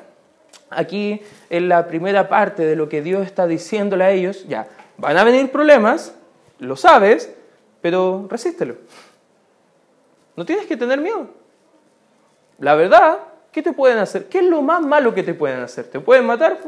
Aquí 0.69 1.23
en 1.49 1.69
la 1.69 1.87
primera 1.87 2.29
parte 2.29 2.65
de 2.65 2.75
lo 2.75 2.89
que 2.89 3.03
Dios 3.03 3.25
está 3.25 3.47
diciéndole 3.47 4.05
a 4.05 4.11
ellos, 4.11 4.47
ya, 4.49 4.67
van 4.99 5.17
a 5.17 5.23
venir 5.23 5.51
problemas, 5.53 6.17
lo 6.59 6.75
sabes, 6.75 7.33
pero 7.81 8.27
resístelo. 8.29 8.77
No 10.37 10.45
tienes 10.45 10.67
que 10.67 10.77
tener 10.77 11.01
miedo. 11.01 11.29
La 12.59 12.75
verdad, 12.75 13.19
¿qué 13.51 13.63
te 13.63 13.73
pueden 13.73 13.99
hacer? 13.99 14.29
¿Qué 14.29 14.39
es 14.39 14.45
lo 14.45 14.63
más 14.63 14.83
malo 14.83 15.15
que 15.15 15.23
te 15.23 15.35
pueden 15.35 15.61
hacer? 15.61 15.87
¿Te 15.87 16.01
pueden 16.01 16.27
matar? 16.27 16.59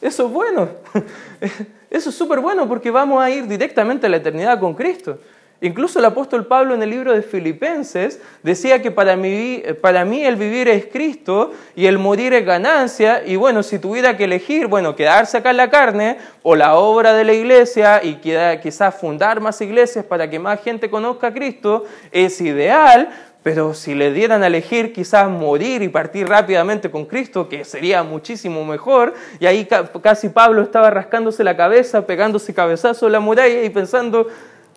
eso 0.00 0.26
es 0.26 0.32
bueno. 0.32 0.68
Eso 1.90 2.10
es 2.10 2.16
súper 2.16 2.40
bueno 2.40 2.66
porque 2.68 2.90
vamos 2.90 3.22
a 3.22 3.30
ir 3.30 3.46
directamente 3.46 4.06
a 4.06 4.10
la 4.10 4.16
eternidad 4.16 4.58
con 4.58 4.74
Cristo. 4.74 5.16
Incluso 5.60 5.98
el 5.98 6.04
apóstol 6.04 6.46
Pablo 6.46 6.74
en 6.74 6.82
el 6.82 6.90
libro 6.90 7.12
de 7.12 7.22
Filipenses 7.22 8.20
decía 8.42 8.82
que 8.82 8.90
para 8.90 9.16
mí, 9.16 9.62
para 9.80 10.04
mí 10.04 10.22
el 10.24 10.36
vivir 10.36 10.68
es 10.68 10.86
Cristo 10.86 11.52
y 11.74 11.86
el 11.86 11.96
morir 11.96 12.34
es 12.34 12.44
ganancia. 12.44 13.22
Y 13.24 13.36
bueno, 13.36 13.62
si 13.62 13.78
tuviera 13.78 14.16
que 14.16 14.24
elegir, 14.24 14.66
bueno, 14.66 14.94
quedarse 14.94 15.38
acá 15.38 15.50
en 15.50 15.56
la 15.56 15.70
carne 15.70 16.18
o 16.42 16.54
la 16.54 16.74
obra 16.74 17.14
de 17.14 17.24
la 17.24 17.32
iglesia 17.32 18.02
y 18.02 18.16
quizás 18.16 18.94
fundar 18.94 19.40
más 19.40 19.60
iglesias 19.60 20.04
para 20.04 20.28
que 20.28 20.38
más 20.38 20.60
gente 20.60 20.90
conozca 20.90 21.28
a 21.28 21.32
Cristo, 21.32 21.84
es 22.10 22.40
ideal. 22.40 23.08
Pero 23.42 23.74
si 23.74 23.94
le 23.94 24.10
dieran 24.10 24.42
a 24.42 24.46
elegir 24.46 24.94
quizás 24.94 25.28
morir 25.28 25.82
y 25.82 25.88
partir 25.88 26.26
rápidamente 26.26 26.90
con 26.90 27.04
Cristo, 27.04 27.46
que 27.46 27.66
sería 27.66 28.02
muchísimo 28.02 28.64
mejor, 28.64 29.12
y 29.38 29.44
ahí 29.44 29.68
casi 30.02 30.30
Pablo 30.30 30.62
estaba 30.62 30.88
rascándose 30.88 31.44
la 31.44 31.54
cabeza, 31.54 32.06
pegándose 32.06 32.54
cabezazo 32.54 33.04
en 33.04 33.12
la 33.12 33.20
muralla 33.20 33.62
y 33.62 33.68
pensando, 33.68 34.28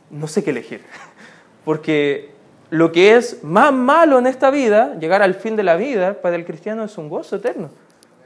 no 0.10 0.28
sé 0.28 0.44
qué 0.44 0.52
elegir. 0.52 0.82
Porque 1.66 2.32
lo 2.70 2.92
que 2.92 3.16
es 3.16 3.44
más 3.44 3.74
malo 3.74 4.20
en 4.20 4.28
esta 4.28 4.50
vida, 4.50 4.96
llegar 5.00 5.22
al 5.22 5.36
fin 5.36 5.56
de 5.56 5.64
la 5.64 5.76
vida, 5.76 6.22
para 6.22 6.36
el 6.36 6.46
cristiano 6.46 6.84
es 6.84 6.98
un 6.98 7.10
gozo 7.10 7.38
eterno. 7.38 7.70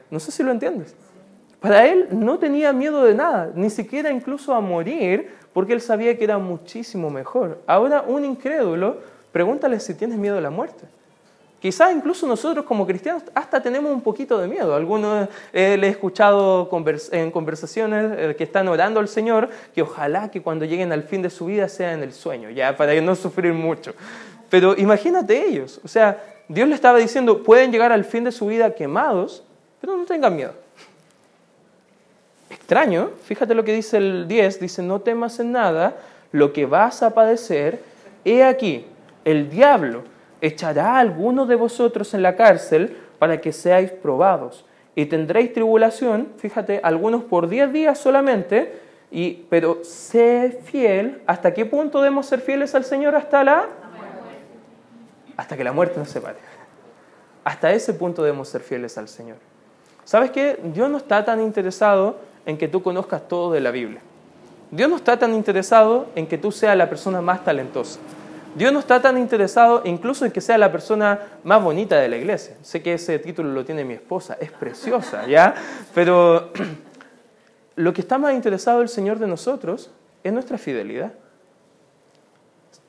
No 0.09 0.19
sé 0.19 0.31
si 0.31 0.43
lo 0.43 0.51
entiendes. 0.51 0.95
Para 1.59 1.85
él 1.85 2.07
no 2.11 2.39
tenía 2.39 2.73
miedo 2.73 3.03
de 3.03 3.13
nada, 3.13 3.51
ni 3.53 3.69
siquiera 3.69 4.11
incluso 4.11 4.53
a 4.55 4.61
morir, 4.61 5.29
porque 5.53 5.73
él 5.73 5.81
sabía 5.81 6.17
que 6.17 6.23
era 6.23 6.39
muchísimo 6.39 7.11
mejor. 7.11 7.61
Ahora 7.67 8.01
un 8.01 8.25
incrédulo, 8.25 8.97
pregúntale 9.31 9.79
si 9.79 9.93
tienes 9.93 10.17
miedo 10.17 10.37
a 10.37 10.41
la 10.41 10.49
muerte. 10.49 10.87
Quizás 11.61 11.95
incluso 11.95 12.25
nosotros 12.25 12.65
como 12.65 12.87
cristianos 12.87 13.21
hasta 13.35 13.61
tenemos 13.61 13.91
un 13.91 14.01
poquito 14.01 14.39
de 14.39 14.47
miedo. 14.47 14.73
Algunos 14.73 15.29
eh, 15.53 15.77
he 15.79 15.87
escuchado 15.87 16.67
en 17.11 17.29
conversaciones 17.29 18.11
eh, 18.17 18.35
que 18.35 18.43
están 18.43 18.67
orando 18.67 18.99
al 18.99 19.07
Señor 19.07 19.47
que 19.75 19.83
ojalá 19.83 20.31
que 20.31 20.41
cuando 20.41 20.65
lleguen 20.65 20.91
al 20.91 21.03
fin 21.03 21.21
de 21.21 21.29
su 21.29 21.45
vida 21.45 21.69
sea 21.69 21.93
en 21.93 22.01
el 22.01 22.13
sueño, 22.13 22.49
ya 22.49 22.75
para 22.75 22.99
no 22.99 23.15
sufrir 23.15 23.53
mucho. 23.53 23.93
Pero 24.49 24.75
imagínate 24.75 25.47
ellos, 25.47 25.79
o 25.83 25.87
sea, 25.87 26.19
Dios 26.47 26.67
le 26.67 26.73
estaba 26.73 26.97
diciendo, 26.97 27.43
pueden 27.43 27.71
llegar 27.71 27.91
al 27.91 28.05
fin 28.05 28.23
de 28.23 28.31
su 28.31 28.47
vida 28.47 28.73
quemados, 28.73 29.43
pero 29.79 29.95
no 29.95 30.05
tengan 30.05 30.35
miedo. 30.35 30.53
Extraño, 32.49 33.11
fíjate 33.23 33.53
lo 33.53 33.63
que 33.63 33.73
dice 33.73 33.97
el 33.97 34.27
10, 34.27 34.59
dice, 34.59 34.81
no 34.81 34.99
temas 35.01 35.39
en 35.39 35.51
nada, 35.51 35.95
lo 36.31 36.53
que 36.53 36.65
vas 36.65 37.03
a 37.03 37.13
padecer, 37.13 37.83
he 38.25 38.43
aquí, 38.43 38.87
el 39.25 39.51
diablo 39.51 40.03
echará 40.41 40.95
a 40.95 40.99
algunos 40.99 41.47
de 41.47 41.55
vosotros 41.55 42.13
en 42.13 42.23
la 42.23 42.35
cárcel 42.35 42.97
para 43.19 43.39
que 43.39 43.53
seáis 43.53 43.91
probados. 43.91 44.65
Y 44.95 45.05
tendréis 45.05 45.53
tribulación, 45.53 46.29
fíjate, 46.37 46.81
algunos 46.83 47.23
por 47.23 47.47
diez 47.47 47.71
días 47.71 47.97
solamente, 47.97 48.79
y, 49.09 49.45
pero 49.49 49.83
sé 49.83 50.59
fiel. 50.63 51.21
¿Hasta 51.27 51.53
qué 51.53 51.65
punto 51.65 51.99
debemos 51.99 52.25
ser 52.25 52.41
fieles 52.41 52.75
al 52.75 52.83
Señor? 52.83 53.15
Hasta 53.15 53.43
la... 53.43 53.67
Hasta 55.37 55.55
que 55.55 55.63
la 55.63 55.71
muerte 55.71 55.99
nos 55.99 56.09
separe. 56.09 56.37
Hasta 57.43 57.71
ese 57.71 57.93
punto 57.93 58.23
debemos 58.23 58.49
ser 58.49 58.61
fieles 58.61 58.97
al 58.97 59.07
Señor. 59.07 59.37
¿Sabes 60.03 60.31
qué? 60.31 60.59
Dios 60.73 60.89
no 60.89 60.97
está 60.97 61.23
tan 61.23 61.41
interesado 61.41 62.17
en 62.45 62.57
que 62.57 62.67
tú 62.67 62.83
conozcas 62.83 63.27
todo 63.27 63.51
de 63.51 63.61
la 63.61 63.71
Biblia. 63.71 64.01
Dios 64.71 64.89
no 64.89 64.95
está 64.95 65.17
tan 65.17 65.33
interesado 65.33 66.07
en 66.15 66.27
que 66.27 66.37
tú 66.37 66.51
seas 66.51 66.75
la 66.77 66.89
persona 66.89 67.21
más 67.21 67.43
talentosa. 67.43 67.99
Dios 68.55 68.73
no 68.73 68.79
está 68.79 69.01
tan 69.01 69.17
interesado 69.17 69.81
incluso 69.85 70.25
en 70.25 70.31
que 70.31 70.41
sea 70.41 70.57
la 70.57 70.71
persona 70.71 71.19
más 71.43 71.63
bonita 71.63 71.97
de 71.97 72.09
la 72.09 72.17
iglesia. 72.17 72.57
Sé 72.61 72.81
que 72.81 72.93
ese 72.93 73.17
título 73.19 73.49
lo 73.51 73.63
tiene 73.63 73.85
mi 73.85 73.93
esposa, 73.93 74.37
es 74.39 74.51
preciosa, 74.51 75.25
¿ya? 75.27 75.55
Pero 75.95 76.51
lo 77.75 77.93
que 77.93 78.01
está 78.01 78.17
más 78.17 78.33
interesado 78.33 78.81
el 78.81 78.89
Señor 78.89 79.19
de 79.19 79.27
nosotros 79.27 79.91
es 80.23 80.33
nuestra 80.33 80.57
fidelidad. 80.57 81.13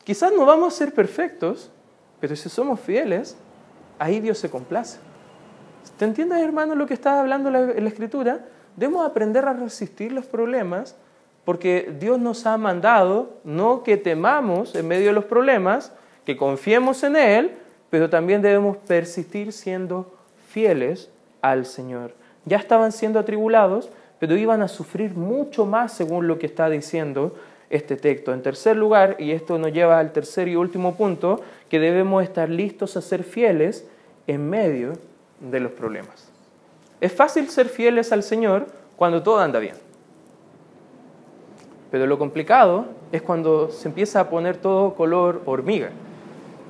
Quizás 0.05 0.33
no 0.37 0.45
vamos 0.45 0.75
a 0.75 0.77
ser 0.77 0.93
perfectos, 0.93 1.71
pero 2.21 2.35
si 2.35 2.49
somos 2.49 2.81
fieles, 2.81 3.37
ahí 4.01 4.19
Dios 4.19 4.39
se 4.39 4.51
complace. 4.51 4.99
¿Te 5.97 6.05
entiendes, 6.05 6.41
hermano, 6.41 6.75
lo 6.75 6.87
que 6.87 6.95
está 6.95 7.21
hablando 7.21 7.51
la, 7.51 7.61
la 7.61 7.89
Escritura? 7.89 8.45
Debemos 8.77 9.07
aprender 9.09 9.45
a 9.45 9.53
resistir 9.53 10.11
los 10.11 10.27
problemas 10.27 10.97
porque 11.45 11.93
Dios 11.99 12.19
nos 12.19 12.47
ha 12.47 12.57
mandado 12.57 13.41
no 13.45 13.83
que 13.83 13.97
temamos 13.97 14.75
en 14.75 14.87
medio 14.89 15.09
de 15.09 15.13
los 15.13 15.25
problemas, 15.25 15.93
que 16.25 16.37
confiemos 16.37 17.03
en 17.03 17.17
Él, 17.17 17.53
pero 17.91 18.09
también 18.09 18.43
debemos 18.43 18.77
persistir 18.77 19.53
siendo 19.53 20.15
fieles 20.49 21.11
al 21.41 21.67
Señor. 21.67 22.15
Ya 22.45 22.57
estaban 22.57 22.93
siendo 22.93 23.19
atribulados, 23.19 23.91
pero 24.19 24.37
iban 24.37 24.63
a 24.63 24.69
sufrir 24.69 25.17
mucho 25.17 25.67
más 25.67 25.93
según 25.93 26.29
lo 26.29 26.39
que 26.39 26.47
está 26.47 26.71
diciendo 26.71 27.35
este 27.71 27.97
texto. 27.97 28.33
En 28.33 28.43
tercer 28.43 28.77
lugar, 28.77 29.17
y 29.19 29.33
esto 29.33 29.59
nos 29.59 29.73
lleva 29.73 29.99
al 29.99 30.13
tercer 30.13 30.47
y 30.47 30.57
último 30.57 30.95
punto, 30.95 31.41
que 31.69 31.81
debemos 31.81 32.23
estar 32.23 32.49
listos 32.49 32.97
a 32.97 33.03
ser 33.03 33.25
fieles 33.25 33.89
en 34.27 34.49
medio 34.49 34.93
de 35.41 35.59
los 35.59 35.73
problemas. 35.73 36.31
Es 37.01 37.13
fácil 37.13 37.49
ser 37.49 37.69
fieles 37.69 38.13
al 38.13 38.23
Señor 38.23 38.67
cuando 38.97 39.23
todo 39.23 39.41
anda 39.41 39.59
bien. 39.59 39.75
Pero 41.93 42.07
lo 42.07 42.19
complicado 42.19 42.87
es 43.13 43.21
cuando 43.21 43.71
se 43.71 43.87
empieza 43.87 44.19
a 44.19 44.31
poner 44.31 44.57
todo 44.57 44.95
color 44.95 45.43
hormiga. 45.45 45.91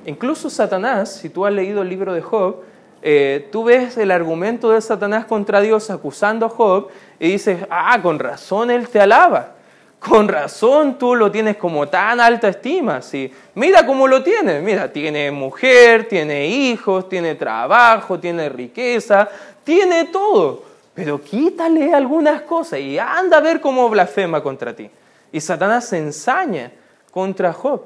Incluso 0.05 0.49
Satanás, 0.49 1.15
si 1.15 1.29
tú 1.29 1.45
has 1.45 1.53
leído 1.53 1.81
el 1.81 1.87
libro 1.87 2.11
de 2.13 2.21
Job, 2.21 2.57
eh, 3.01 3.47
tú 3.49 3.63
ves 3.63 3.97
el 3.97 4.11
argumento 4.11 4.71
de 4.71 4.81
Satanás 4.81 5.23
contra 5.23 5.61
Dios 5.61 5.89
acusando 5.89 6.45
a 6.45 6.49
Job 6.49 6.89
y 7.21 7.29
dices, 7.29 7.59
ah, 7.69 7.97
con 8.03 8.19
razón 8.19 8.69
él 8.69 8.89
te 8.89 8.99
alaba. 8.99 9.53
Con 9.97 10.27
razón 10.27 10.97
tú 10.97 11.15
lo 11.15 11.31
tienes 11.31 11.55
como 11.55 11.87
tan 11.87 12.19
alta 12.19 12.49
estima. 12.49 13.01
¿sí? 13.01 13.31
Mira 13.55 13.85
cómo 13.85 14.09
lo 14.09 14.23
tiene. 14.23 14.59
Mira, 14.59 14.91
tiene 14.91 15.31
mujer, 15.31 16.05
tiene 16.09 16.47
hijos, 16.47 17.07
tiene 17.07 17.35
trabajo, 17.35 18.19
tiene 18.19 18.49
riqueza, 18.49 19.29
tiene 19.63 20.03
todo. 20.03 20.63
Pero 20.93 21.21
quítale 21.21 21.93
algunas 21.93 22.41
cosas 22.41 22.81
y 22.81 22.99
anda 22.99 23.37
a 23.37 23.41
ver 23.41 23.61
cómo 23.61 23.89
blasfema 23.89 24.43
contra 24.43 24.75
ti. 24.75 24.89
Y 25.33 25.41
Satanás 25.41 25.85
se 25.85 25.97
ensaña 25.97 26.71
contra 27.11 27.51
Job. 27.51 27.81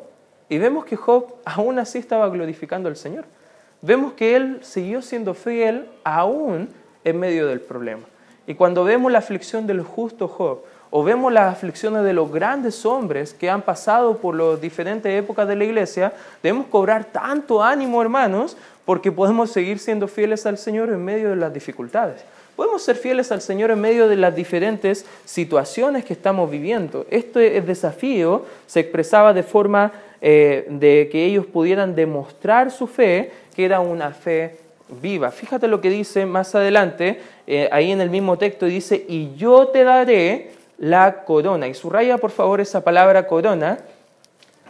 Y 0.49 0.57
vemos 0.57 0.83
que 0.83 0.97
Job 0.97 1.33
aún 1.45 1.79
así 1.79 1.97
estaba 1.97 2.27
glorificando 2.27 2.89
al 2.89 2.97
Señor. 2.97 3.23
Vemos 3.81 4.13
que 4.13 4.35
él 4.35 4.59
siguió 4.61 5.01
siendo 5.01 5.33
fiel 5.33 5.89
aún 6.03 6.69
en 7.05 7.19
medio 7.19 7.47
del 7.47 7.61
problema. 7.61 8.03
Y 8.45 8.55
cuando 8.55 8.83
vemos 8.83 9.11
la 9.11 9.19
aflicción 9.19 9.65
del 9.65 9.81
justo 9.81 10.27
Job, 10.27 10.63
o 10.89 11.03
vemos 11.03 11.31
las 11.31 11.53
aflicciones 11.53 12.03
de 12.03 12.13
los 12.13 12.31
grandes 12.31 12.85
hombres 12.85 13.33
que 13.33 13.49
han 13.49 13.61
pasado 13.61 14.17
por 14.17 14.35
las 14.35 14.59
diferentes 14.59 15.11
épocas 15.11 15.47
de 15.47 15.55
la 15.55 15.63
iglesia, 15.63 16.13
debemos 16.43 16.67
cobrar 16.67 17.05
tanto 17.05 17.63
ánimo, 17.63 18.01
hermanos, 18.01 18.57
porque 18.83 19.11
podemos 19.11 19.51
seguir 19.51 19.79
siendo 19.79 20.09
fieles 20.09 20.45
al 20.45 20.57
Señor 20.57 20.89
en 20.89 21.03
medio 21.03 21.29
de 21.29 21.37
las 21.37 21.53
dificultades. 21.53 22.23
Podemos 22.57 22.81
ser 22.81 22.95
fieles 22.95 23.31
al 23.31 23.39
Señor 23.39 23.69
en 23.69 23.79
medio 23.79 24.07
de 24.07 24.15
las 24.15 24.35
diferentes 24.35 25.05
situaciones 25.25 26.03
que 26.03 26.13
estamos 26.13 26.49
viviendo. 26.49 27.05
Este 27.11 27.61
desafío 27.61 28.45
se 28.65 28.79
expresaba 28.79 29.31
de 29.31 29.43
forma 29.43 29.91
eh, 30.21 30.65
de 30.67 31.07
que 31.11 31.23
ellos 31.23 31.45
pudieran 31.45 31.93
demostrar 31.93 32.71
su 32.71 32.87
fe, 32.87 33.31
que 33.55 33.63
era 33.63 33.79
una 33.79 34.09
fe 34.09 34.57
viva. 34.89 35.29
Fíjate 35.29 35.67
lo 35.67 35.81
que 35.81 35.91
dice 35.91 36.25
más 36.25 36.55
adelante, 36.55 37.21
eh, 37.45 37.69
ahí 37.71 37.91
en 37.91 38.01
el 38.01 38.09
mismo 38.09 38.39
texto 38.39 38.65
dice, 38.65 39.05
y 39.07 39.35
yo 39.35 39.67
te 39.67 39.83
daré 39.83 40.49
la 40.79 41.25
corona. 41.25 41.67
Y 41.67 41.75
subraya 41.75 42.17
por 42.17 42.31
favor 42.31 42.59
esa 42.59 42.83
palabra 42.83 43.27
corona 43.27 43.77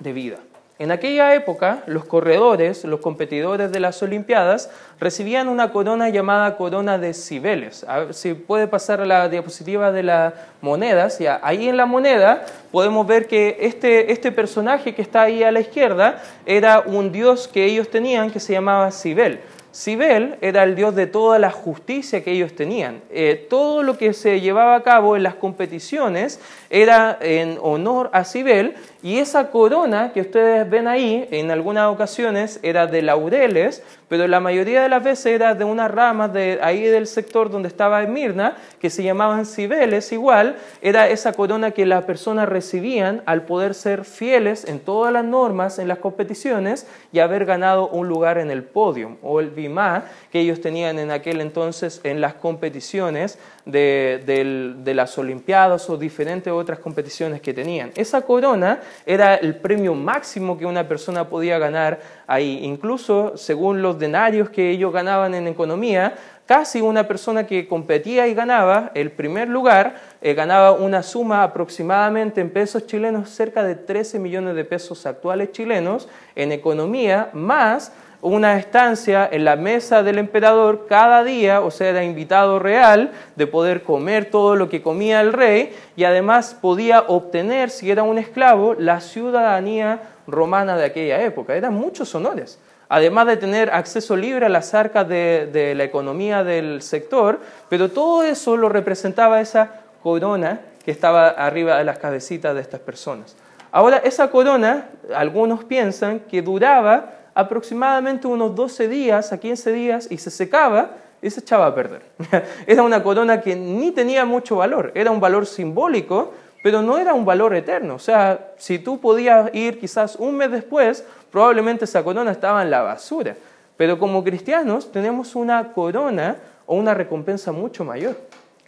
de 0.01 0.11
vida. 0.11 0.39
En 0.79 0.91
aquella 0.91 1.33
época, 1.33 1.81
los 1.87 2.05
corredores, 2.05 2.83
los 2.85 2.99
competidores 2.99 3.71
de 3.71 3.79
las 3.79 4.03
Olimpiadas, 4.03 4.69
recibían 4.99 5.47
una 5.47 5.71
corona 5.71 6.09
llamada 6.09 6.55
corona 6.55 6.99
de 6.99 7.15
cibeles. 7.15 7.83
A 7.87 7.99
ver 7.99 8.13
si 8.13 8.35
puede 8.35 8.67
pasar 8.67 9.01
a 9.01 9.05
la 9.05 9.27
diapositiva 9.27 9.91
de 9.91 10.03
las 10.03 10.33
monedas. 10.61 11.17
Ya, 11.17 11.39
ahí 11.41 11.67
en 11.67 11.77
la 11.77 11.87
moneda 11.87 12.45
podemos 12.71 13.07
ver 13.07 13.27
que 13.27 13.57
este, 13.61 14.11
este 14.11 14.31
personaje 14.31 14.93
que 14.93 15.01
está 15.01 15.23
ahí 15.23 15.41
a 15.41 15.51
la 15.51 15.61
izquierda 15.61 16.21
era 16.45 16.81
un 16.85 17.11
dios 17.11 17.47
que 17.47 17.65
ellos 17.65 17.89
tenían 17.89 18.29
que 18.29 18.39
se 18.39 18.53
llamaba 18.53 18.91
Cibel. 18.91 19.39
Sibel 19.77 20.37
era 20.41 20.63
el 20.63 20.75
dios 20.75 20.95
de 20.95 21.05
toda 21.05 21.37
la 21.37 21.51
justicia 21.51 22.23
que 22.23 22.31
ellos 22.31 22.55
tenían. 22.55 23.01
Eh, 23.11 23.45
todo 23.47 23.83
lo 23.83 23.95
que 23.95 24.13
se 24.13 24.41
llevaba 24.41 24.75
a 24.75 24.81
cabo 24.81 25.15
en 25.15 25.21
las 25.21 25.35
competiciones 25.35 26.39
era 26.69 27.17
en 27.21 27.57
honor 27.61 28.09
a 28.13 28.23
Sibel 28.23 28.75
y 29.03 29.19
esa 29.19 29.51
corona 29.51 30.11
que 30.11 30.21
ustedes 30.21 30.69
ven 30.69 30.87
ahí, 30.87 31.27
en 31.31 31.51
algunas 31.51 31.87
ocasiones 31.87 32.59
era 32.63 32.87
de 32.87 33.01
laureles, 33.01 33.83
pero 34.09 34.27
la 34.27 34.39
mayoría 34.39 34.81
de 34.81 34.89
las 34.89 35.03
veces 35.03 35.27
era 35.27 35.53
de 35.53 35.63
unas 35.63 35.91
ramas 35.91 36.33
de 36.33 36.59
ahí 36.61 36.83
del 36.83 37.07
sector 37.07 37.49
donde 37.49 37.67
estaba 37.67 38.01
Mirna, 38.01 38.57
que 38.79 38.89
se 38.89 39.03
llamaban 39.03 39.45
cibeles 39.45 40.11
igual, 40.11 40.55
era 40.81 41.09
esa 41.09 41.33
corona 41.33 41.71
que 41.71 41.85
las 41.85 42.03
personas 42.05 42.49
recibían 42.49 43.21
al 43.25 43.43
poder 43.43 43.73
ser 43.73 44.05
fieles 44.05 44.65
en 44.65 44.79
todas 44.79 45.13
las 45.13 45.23
normas 45.23 45.79
en 45.79 45.87
las 45.87 45.99
competiciones 45.99 46.87
y 47.11 47.19
haber 47.19 47.45
ganado 47.45 47.87
un 47.89 48.07
lugar 48.07 48.37
en 48.37 48.51
el 48.51 48.63
podio 48.63 49.17
o 49.21 49.39
el 49.39 49.49
bimá 49.49 50.05
que 50.31 50.39
ellos 50.39 50.61
tenían 50.61 50.99
en 50.99 51.11
aquel 51.11 51.41
entonces 51.41 52.01
en 52.03 52.21
las 52.21 52.35
competiciones 52.35 53.39
de, 53.71 54.93
las 54.95 55.17
Olimpiadas 55.17 55.89
o 55.89 55.97
diferentes 55.97 56.51
otras 56.51 56.79
competiciones 56.79 57.41
que 57.41 57.53
tenían. 57.53 57.91
Esa 57.95 58.21
corona 58.21 58.79
era 59.05 59.35
el 59.35 59.55
premio 59.55 59.93
máximo 59.93 60.57
que 60.57 60.65
una 60.65 60.87
persona 60.87 61.29
podía 61.29 61.59
ganar 61.59 61.99
ahí. 62.25 62.59
Incluso 62.63 63.37
según 63.37 63.81
los 63.81 63.99
denarios 63.99 64.49
que 64.49 64.69
ellos 64.69 64.93
ganaban 64.93 65.35
en 65.35 65.47
economía, 65.47 66.15
casi 66.45 66.81
una 66.81 67.07
persona 67.07 67.45
que 67.45 67.67
competía 67.67 68.27
y 68.27 68.33
ganaba 68.33 68.91
el 68.95 69.11
primer 69.11 69.49
lugar 69.49 69.95
eh, 70.21 70.33
ganaba 70.33 70.71
una 70.71 71.03
suma 71.03 71.43
aproximadamente 71.43 72.41
en 72.41 72.49
pesos 72.49 72.87
chilenos 72.87 73.29
cerca 73.29 73.63
de 73.63 73.75
13 73.75 74.17
millones 74.17 74.55
de 74.55 74.63
pesos 74.63 75.05
actuales 75.05 75.51
chilenos 75.51 76.07
en 76.35 76.51
economía, 76.51 77.29
más 77.33 77.91
una 78.21 78.57
estancia 78.57 79.27
en 79.31 79.45
la 79.45 79.55
mesa 79.55 80.01
del 80.03 80.17
emperador 80.17 80.87
cada 80.87 81.23
día, 81.23 81.61
o 81.61 81.69
sea, 81.71 81.89
era 81.89 82.03
invitado 82.03 82.59
real 82.59 83.11
de 83.35 83.47
poder 83.47 83.83
comer 83.83 84.25
todo 84.25 84.55
lo 84.55 84.69
que 84.69 84.81
comía 84.81 85.21
el 85.21 85.33
rey 85.33 85.75
y 85.95 86.03
además 86.03 86.57
podía 86.59 87.01
obtener, 87.07 87.69
si 87.69 87.91
era 87.91 88.03
un 88.03 88.17
esclavo, 88.17 88.73
la 88.73 89.01
ciudadanía 89.01 90.01
romana 90.25 90.75
de 90.75 90.85
aquella 90.85 91.21
época. 91.21 91.55
Eran 91.55 91.73
muchos 91.73 92.13
honores. 92.15 92.59
Además 92.89 93.27
de 93.27 93.37
tener 93.37 93.69
acceso 93.71 94.15
libre 94.15 94.45
a 94.45 94.49
las 94.49 94.73
arcas 94.73 95.07
de, 95.07 95.73
la 95.75 95.83
economía 95.83 96.43
del 96.43 96.81
sector, 96.81 97.39
pero 97.69 97.89
todo 97.89 98.23
eso 98.23 98.55
lo 98.55 98.69
representaba 98.69 99.41
esa 99.41 99.81
corona 100.01 100.61
que 100.85 100.91
estaba 100.91 101.27
arriba 101.27 101.77
de 101.77 101.83
las 101.83 101.99
cabecitas 101.99 102.55
de 102.55 102.61
estas 102.61 102.79
personas. 102.79 103.35
Ahora, 103.71 103.97
esa 103.97 104.31
corona, 104.31 104.85
algunos 105.13 105.65
piensan 105.65 106.21
que 106.21 106.41
duraba 106.41 107.16
aproximadamente 107.37 108.25
unos 108.25 108.55
12 108.55 108.87
días 108.87 109.31
a 109.31 109.39
15 109.39 109.71
días 109.71 110.07
y 110.09 110.17
se 110.17 110.31
secaba 110.31 110.89
y 111.21 111.29
se 111.29 111.41
echaba 111.41 111.67
a 111.67 111.75
perder. 111.75 112.01
Era 112.65 112.81
una 112.81 113.03
corona 113.03 113.41
que 113.41 113.55
ni 113.55 113.91
tenía 113.91 114.25
mucho 114.25 114.55
valor, 114.55 114.91
era 114.95 115.11
un 115.11 115.19
valor 115.19 115.45
simbólico, 115.45 116.33
pero 116.63 116.81
no 116.81 116.97
era 116.97 117.13
un 117.13 117.25
valor 117.25 117.53
eterno. 117.55 117.93
O 117.95 117.99
sea, 117.99 118.53
si 118.57 118.79
tú 118.79 118.99
podías 118.99 119.53
ir 119.53 119.79
quizás 119.79 120.15
un 120.15 120.35
mes 120.35 120.51
después, 120.51 121.05
probablemente 121.31 121.85
esa 121.85 122.03
corona 122.03 122.31
estaba 122.31 122.63
en 122.63 122.71
la 122.71 122.81
basura. 122.81 123.35
Pero 123.77 123.99
como 123.99 124.23
cristianos 124.23 124.91
tenemos 124.91 125.35
una 125.35 125.73
corona 125.73 126.37
o 126.65 126.75
una 126.75 126.95
recompensa 126.95 127.51
mucho 127.51 127.85
mayor. 127.85 128.17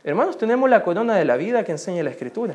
Hermanos, 0.04 0.38
tenemos 0.38 0.70
la 0.70 0.84
corona 0.84 1.16
de 1.16 1.26
la 1.26 1.36
vida 1.38 1.64
que 1.64 1.72
enseña 1.72 2.04
la 2.04 2.12
Escritura. 2.12 2.54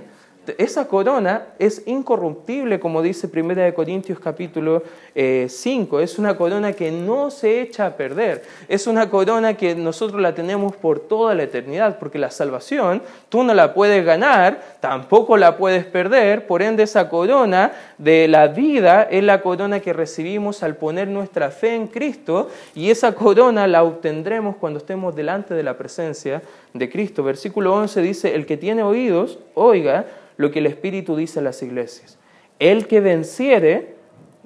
Esa 0.58 0.86
corona 0.88 1.46
es 1.58 1.82
incorruptible, 1.86 2.80
como 2.80 3.02
dice 3.02 3.28
1 3.32 3.74
Corintios 3.74 4.18
capítulo 4.18 4.82
5. 5.14 6.00
Eh, 6.00 6.02
es 6.02 6.18
una 6.18 6.36
corona 6.36 6.72
que 6.72 6.90
no 6.90 7.30
se 7.30 7.60
echa 7.60 7.86
a 7.86 7.96
perder. 7.96 8.42
Es 8.68 8.86
una 8.86 9.08
corona 9.08 9.54
que 9.54 9.74
nosotros 9.74 10.20
la 10.20 10.34
tenemos 10.34 10.74
por 10.76 11.00
toda 11.00 11.34
la 11.34 11.44
eternidad, 11.44 11.98
porque 11.98 12.18
la 12.18 12.30
salvación 12.30 13.02
tú 13.28 13.42
no 13.42 13.54
la 13.54 13.74
puedes 13.74 14.04
ganar, 14.04 14.60
tampoco 14.80 15.36
la 15.36 15.56
puedes 15.56 15.84
perder. 15.84 16.46
Por 16.46 16.62
ende, 16.62 16.82
esa 16.82 17.08
corona 17.08 17.72
de 17.98 18.28
la 18.28 18.48
vida 18.48 19.04
es 19.04 19.22
la 19.22 19.40
corona 19.40 19.80
que 19.80 19.92
recibimos 19.92 20.62
al 20.62 20.76
poner 20.76 21.08
nuestra 21.08 21.50
fe 21.50 21.74
en 21.74 21.86
Cristo 21.86 22.48
y 22.74 22.90
esa 22.90 23.12
corona 23.14 23.66
la 23.66 23.82
obtendremos 23.82 24.56
cuando 24.56 24.78
estemos 24.78 25.14
delante 25.14 25.54
de 25.54 25.62
la 25.62 25.78
presencia 25.78 26.42
de 26.72 26.90
Cristo. 26.90 27.22
Versículo 27.22 27.74
11 27.74 28.02
dice, 28.02 28.34
el 28.34 28.46
que 28.46 28.56
tiene 28.56 28.82
oídos, 28.82 29.38
oiga 29.54 30.06
lo 30.36 30.50
que 30.50 30.58
el 30.58 30.66
Espíritu 30.66 31.16
dice 31.16 31.40
a 31.40 31.42
las 31.42 31.62
iglesias. 31.62 32.18
El 32.58 32.86
que 32.86 33.00
venciere 33.00 33.94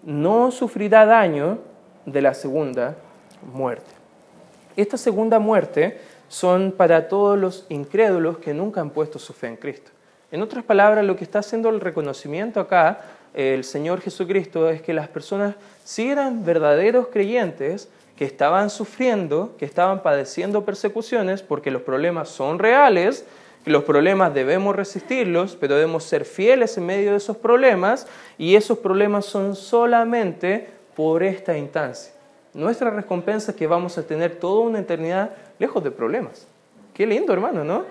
no 0.02 0.50
sufrirá 0.50 1.06
daño 1.06 1.58
de 2.06 2.22
la 2.22 2.34
segunda 2.34 2.96
muerte. 3.52 3.90
Esta 4.76 4.96
segunda 4.96 5.38
muerte 5.38 5.98
son 6.28 6.72
para 6.72 7.08
todos 7.08 7.38
los 7.38 7.66
incrédulos 7.68 8.38
que 8.38 8.54
nunca 8.54 8.80
han 8.80 8.90
puesto 8.90 9.18
su 9.18 9.32
fe 9.32 9.48
en 9.48 9.56
Cristo. 9.56 9.90
En 10.30 10.42
otras 10.42 10.62
palabras, 10.64 11.04
lo 11.04 11.16
que 11.16 11.24
está 11.24 11.38
haciendo 11.38 11.68
el 11.70 11.80
reconocimiento 11.80 12.60
acá 12.60 13.00
el 13.34 13.64
Señor 13.64 14.00
Jesucristo 14.00 14.68
es 14.68 14.82
que 14.82 14.92
las 14.92 15.08
personas 15.08 15.54
si 15.84 16.10
eran 16.10 16.44
verdaderos 16.44 17.08
creyentes, 17.08 17.88
que 18.16 18.24
estaban 18.24 18.68
sufriendo, 18.68 19.54
que 19.58 19.64
estaban 19.64 20.02
padeciendo 20.02 20.64
persecuciones, 20.64 21.42
porque 21.42 21.70
los 21.70 21.82
problemas 21.82 22.28
son 22.28 22.58
reales, 22.58 23.24
los 23.68 23.84
problemas 23.84 24.34
debemos 24.34 24.74
resistirlos, 24.74 25.56
pero 25.56 25.74
debemos 25.74 26.04
ser 26.04 26.24
fieles 26.24 26.76
en 26.78 26.86
medio 26.86 27.12
de 27.12 27.16
esos 27.16 27.36
problemas 27.36 28.06
y 28.36 28.56
esos 28.56 28.78
problemas 28.78 29.24
son 29.26 29.56
solamente 29.56 30.68
por 30.94 31.22
esta 31.22 31.56
instancia. 31.56 32.12
Nuestra 32.54 32.90
recompensa 32.90 33.52
es 33.52 33.56
que 33.56 33.66
vamos 33.66 33.98
a 33.98 34.06
tener 34.06 34.36
toda 34.36 34.60
una 34.62 34.80
eternidad 34.80 35.30
lejos 35.58 35.82
de 35.84 35.90
problemas. 35.90 36.46
Qué 36.94 37.06
lindo, 37.06 37.32
hermano, 37.32 37.62
¿no? 37.62 37.84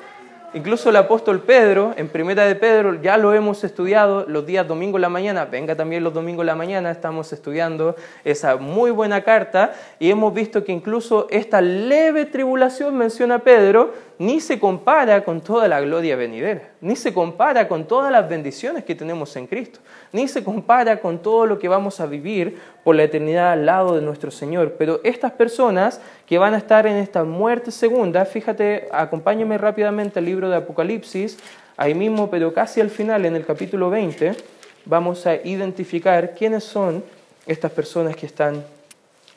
Incluso 0.54 0.90
el 0.90 0.96
apóstol 0.96 1.42
Pedro, 1.42 1.94
en 1.98 2.08
primera 2.08 2.46
de 2.46 2.56
Pedro, 2.56 3.02
ya 3.02 3.18
lo 3.18 3.34
hemos 3.34 3.66
estudiado 3.66 4.26
los 4.28 4.46
días 4.46 4.66
domingo 4.66 4.98
en 4.98 5.02
la 5.02 5.10
mañana, 5.10 5.44
venga 5.44 5.76
también 5.76 6.06
los 6.06 6.14
domingos 6.14 6.44
en 6.44 6.48
la 6.48 6.56
mañana, 6.56 6.90
estamos 6.90 7.34
estudiando 7.34 7.98
esa 8.24 8.56
muy 8.56 8.90
buena 8.92 9.24
carta. 9.24 9.74
Y 10.00 10.10
hemos 10.10 10.34
visto 10.34 10.64
que 10.64 10.72
incluso 10.72 11.28
esta 11.30 11.60
leve 11.60 12.26
tribulación, 12.26 12.98
menciona 12.98 13.40
Pedro, 13.40 13.94
ni 14.20 14.40
se 14.40 14.58
compara 14.58 15.26
con 15.26 15.42
toda 15.42 15.68
la 15.68 15.82
gloria 15.82 16.16
venidera, 16.16 16.72
ni 16.80 16.96
se 16.96 17.14
compara 17.14 17.68
con 17.68 17.86
todas 17.86 18.10
las 18.10 18.30
bendiciones 18.30 18.86
que 18.86 18.96
tenemos 18.96 19.36
en 19.36 19.48
Cristo, 19.48 19.82
ni 20.12 20.28
se 20.28 20.44
compara 20.44 21.00
con 21.00 21.20
todo 21.22 21.46
lo 21.46 21.60
que 21.60 21.68
vamos 21.68 22.00
a 22.00 22.06
vivir 22.06 22.58
por 22.84 22.96
la 22.96 23.04
eternidad 23.04 23.52
al 23.52 23.66
lado 23.66 23.96
de 23.96 24.02
nuestro 24.02 24.32
Señor. 24.32 24.76
Pero 24.78 25.00
estas 25.04 25.32
personas 25.32 26.02
que 26.26 26.38
van 26.38 26.54
a 26.54 26.58
estar 26.58 26.88
en 26.88 26.98
esta 26.98 27.24
muerte 27.24 27.72
segunda, 27.72 28.26
fíjate, 28.26 28.88
acompáñame 28.92 29.58
rápidamente 29.58 30.20
al 30.20 30.26
libro 30.26 30.50
de 30.50 30.56
Apocalipsis, 30.56 31.38
ahí 31.76 31.94
mismo, 31.94 32.30
pero 32.30 32.54
casi 32.54 32.82
al 32.82 32.90
final, 32.90 33.26
en 33.26 33.36
el 33.36 33.46
capítulo 33.46 33.90
20, 33.90 34.36
vamos 34.86 35.28
a 35.28 35.36
identificar 35.36 36.34
quiénes 36.34 36.64
son 36.64 37.04
estas 37.46 37.72
personas 37.72 38.16
que 38.16 38.26
están 38.26 38.64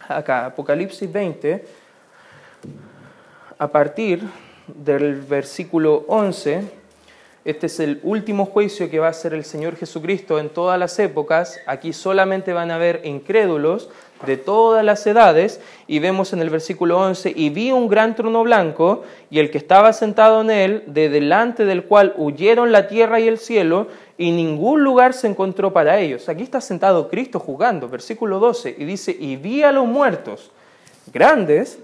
acá. 0.08 0.46
Apocalipsis 0.46 1.10
20, 1.10 1.64
a 3.58 3.68
partir 3.68 4.22
del 4.66 5.20
versículo 5.20 6.04
11, 6.08 6.79
este 7.44 7.66
es 7.66 7.80
el 7.80 8.00
último 8.02 8.44
juicio 8.44 8.90
que 8.90 8.98
va 8.98 9.06
a 9.06 9.10
hacer 9.10 9.32
el 9.32 9.44
Señor 9.44 9.76
Jesucristo 9.76 10.38
en 10.38 10.50
todas 10.50 10.78
las 10.78 10.98
épocas. 10.98 11.58
Aquí 11.66 11.94
solamente 11.94 12.52
van 12.52 12.70
a 12.70 12.74
haber 12.74 13.00
incrédulos 13.04 13.88
de 14.26 14.36
todas 14.36 14.84
las 14.84 15.06
edades. 15.06 15.60
Y 15.86 16.00
vemos 16.00 16.34
en 16.34 16.40
el 16.40 16.50
versículo 16.50 16.98
11, 16.98 17.32
y 17.34 17.48
vi 17.48 17.72
un 17.72 17.88
gran 17.88 18.14
trono 18.14 18.42
blanco 18.42 19.04
y 19.30 19.38
el 19.38 19.50
que 19.50 19.58
estaba 19.58 19.92
sentado 19.94 20.42
en 20.42 20.50
él, 20.50 20.84
de 20.86 21.08
delante 21.08 21.64
del 21.64 21.84
cual 21.84 22.12
huyeron 22.18 22.72
la 22.72 22.88
tierra 22.88 23.20
y 23.20 23.28
el 23.28 23.38
cielo, 23.38 23.88
y 24.18 24.32
ningún 24.32 24.84
lugar 24.84 25.14
se 25.14 25.26
encontró 25.26 25.72
para 25.72 25.98
ellos. 25.98 26.28
Aquí 26.28 26.42
está 26.42 26.60
sentado 26.60 27.08
Cristo 27.08 27.40
jugando, 27.40 27.88
versículo 27.88 28.38
12, 28.38 28.76
y 28.78 28.84
dice, 28.84 29.16
y 29.18 29.36
vi 29.36 29.62
a 29.62 29.72
los 29.72 29.86
muertos, 29.86 30.50
grandes 31.12 31.78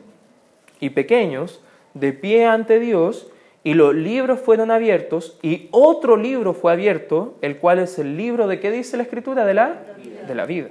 y 0.81 0.91
pequeños, 0.91 1.61
de 1.95 2.13
pie 2.13 2.45
ante 2.45 2.79
Dios, 2.79 3.29
y 3.67 3.75
los 3.75 3.97
libros 3.97 4.39
fueron 4.39 4.71
abiertos, 4.71 5.37
y 5.43 5.67
otro 5.73 6.17
libro 6.17 6.55
fue 6.55 6.71
abierto, 6.71 7.35
el 7.41 7.57
cual 7.57 7.81
es 7.81 7.99
el 7.99 8.17
libro 8.17 8.47
de 8.47 8.61
qué 8.61 8.71
dice 8.71 8.97
la 8.97 9.03
escritura 9.03 9.45
de 9.45 9.55
la, 9.55 9.83
de 10.25 10.35
la 10.37 10.47
vida. 10.47 10.69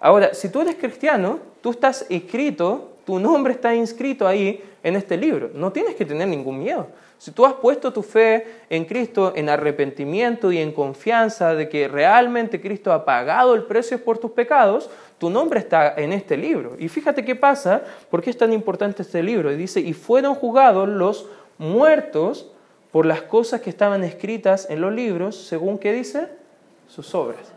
Ahora, 0.00 0.32
si 0.32 0.48
tú 0.48 0.62
eres 0.62 0.76
cristiano, 0.76 1.40
tú 1.60 1.72
estás 1.72 2.06
inscrito, 2.08 2.92
tu 3.04 3.18
nombre 3.18 3.52
está 3.52 3.74
inscrito 3.74 4.26
ahí 4.26 4.64
en 4.82 4.96
este 4.96 5.18
libro. 5.18 5.50
No 5.52 5.72
tienes 5.72 5.94
que 5.94 6.06
tener 6.06 6.26
ningún 6.26 6.58
miedo. 6.58 6.86
Si 7.18 7.32
tú 7.32 7.44
has 7.44 7.52
puesto 7.52 7.92
tu 7.92 8.02
fe 8.02 8.46
en 8.70 8.86
Cristo 8.86 9.34
en 9.36 9.50
arrepentimiento 9.50 10.50
y 10.50 10.58
en 10.58 10.72
confianza 10.72 11.54
de 11.54 11.68
que 11.68 11.86
realmente 11.86 12.62
Cristo 12.62 12.92
ha 12.92 13.04
pagado 13.04 13.54
el 13.54 13.64
precio 13.64 14.02
por 14.02 14.16
tus 14.16 14.30
pecados, 14.30 14.88
tu 15.18 15.28
nombre 15.28 15.60
está 15.60 15.94
en 15.96 16.12
este 16.12 16.36
libro. 16.38 16.76
Y 16.78 16.88
fíjate 16.88 17.24
qué 17.24 17.36
pasa, 17.36 17.82
por 18.10 18.22
qué 18.22 18.30
es 18.30 18.38
tan 18.38 18.52
importante 18.54 19.02
este 19.02 19.22
libro. 19.22 19.52
Y 19.52 19.56
dice, 19.56 19.80
y 19.80 19.92
fueron 19.92 20.34
juzgados 20.34 20.88
los 20.88 21.28
muertos 21.62 22.48
por 22.90 23.06
las 23.06 23.22
cosas 23.22 23.60
que 23.60 23.70
estaban 23.70 24.04
escritas 24.04 24.66
en 24.68 24.80
los 24.80 24.92
libros, 24.92 25.36
según 25.36 25.78
qué 25.78 25.92
dice, 25.92 26.28
sus 26.88 27.14
obras. 27.14 27.52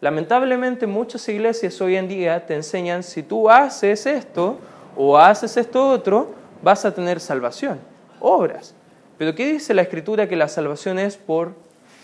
Lamentablemente 0.00 0.86
muchas 0.86 1.26
iglesias 1.28 1.80
hoy 1.80 1.96
en 1.96 2.08
día 2.08 2.44
te 2.44 2.54
enseñan, 2.54 3.02
si 3.02 3.22
tú 3.22 3.48
haces 3.48 4.04
esto 4.06 4.58
o 4.96 5.16
haces 5.16 5.56
esto 5.56 5.88
otro, 5.88 6.34
vas 6.62 6.84
a 6.84 6.92
tener 6.94 7.20
salvación, 7.20 7.78
obras. 8.20 8.74
Pero 9.16 9.34
¿qué 9.34 9.50
dice 9.50 9.72
la 9.72 9.82
escritura? 9.82 10.28
Que 10.28 10.36
la 10.36 10.48
salvación 10.48 10.98
es 10.98 11.16
por 11.16 11.54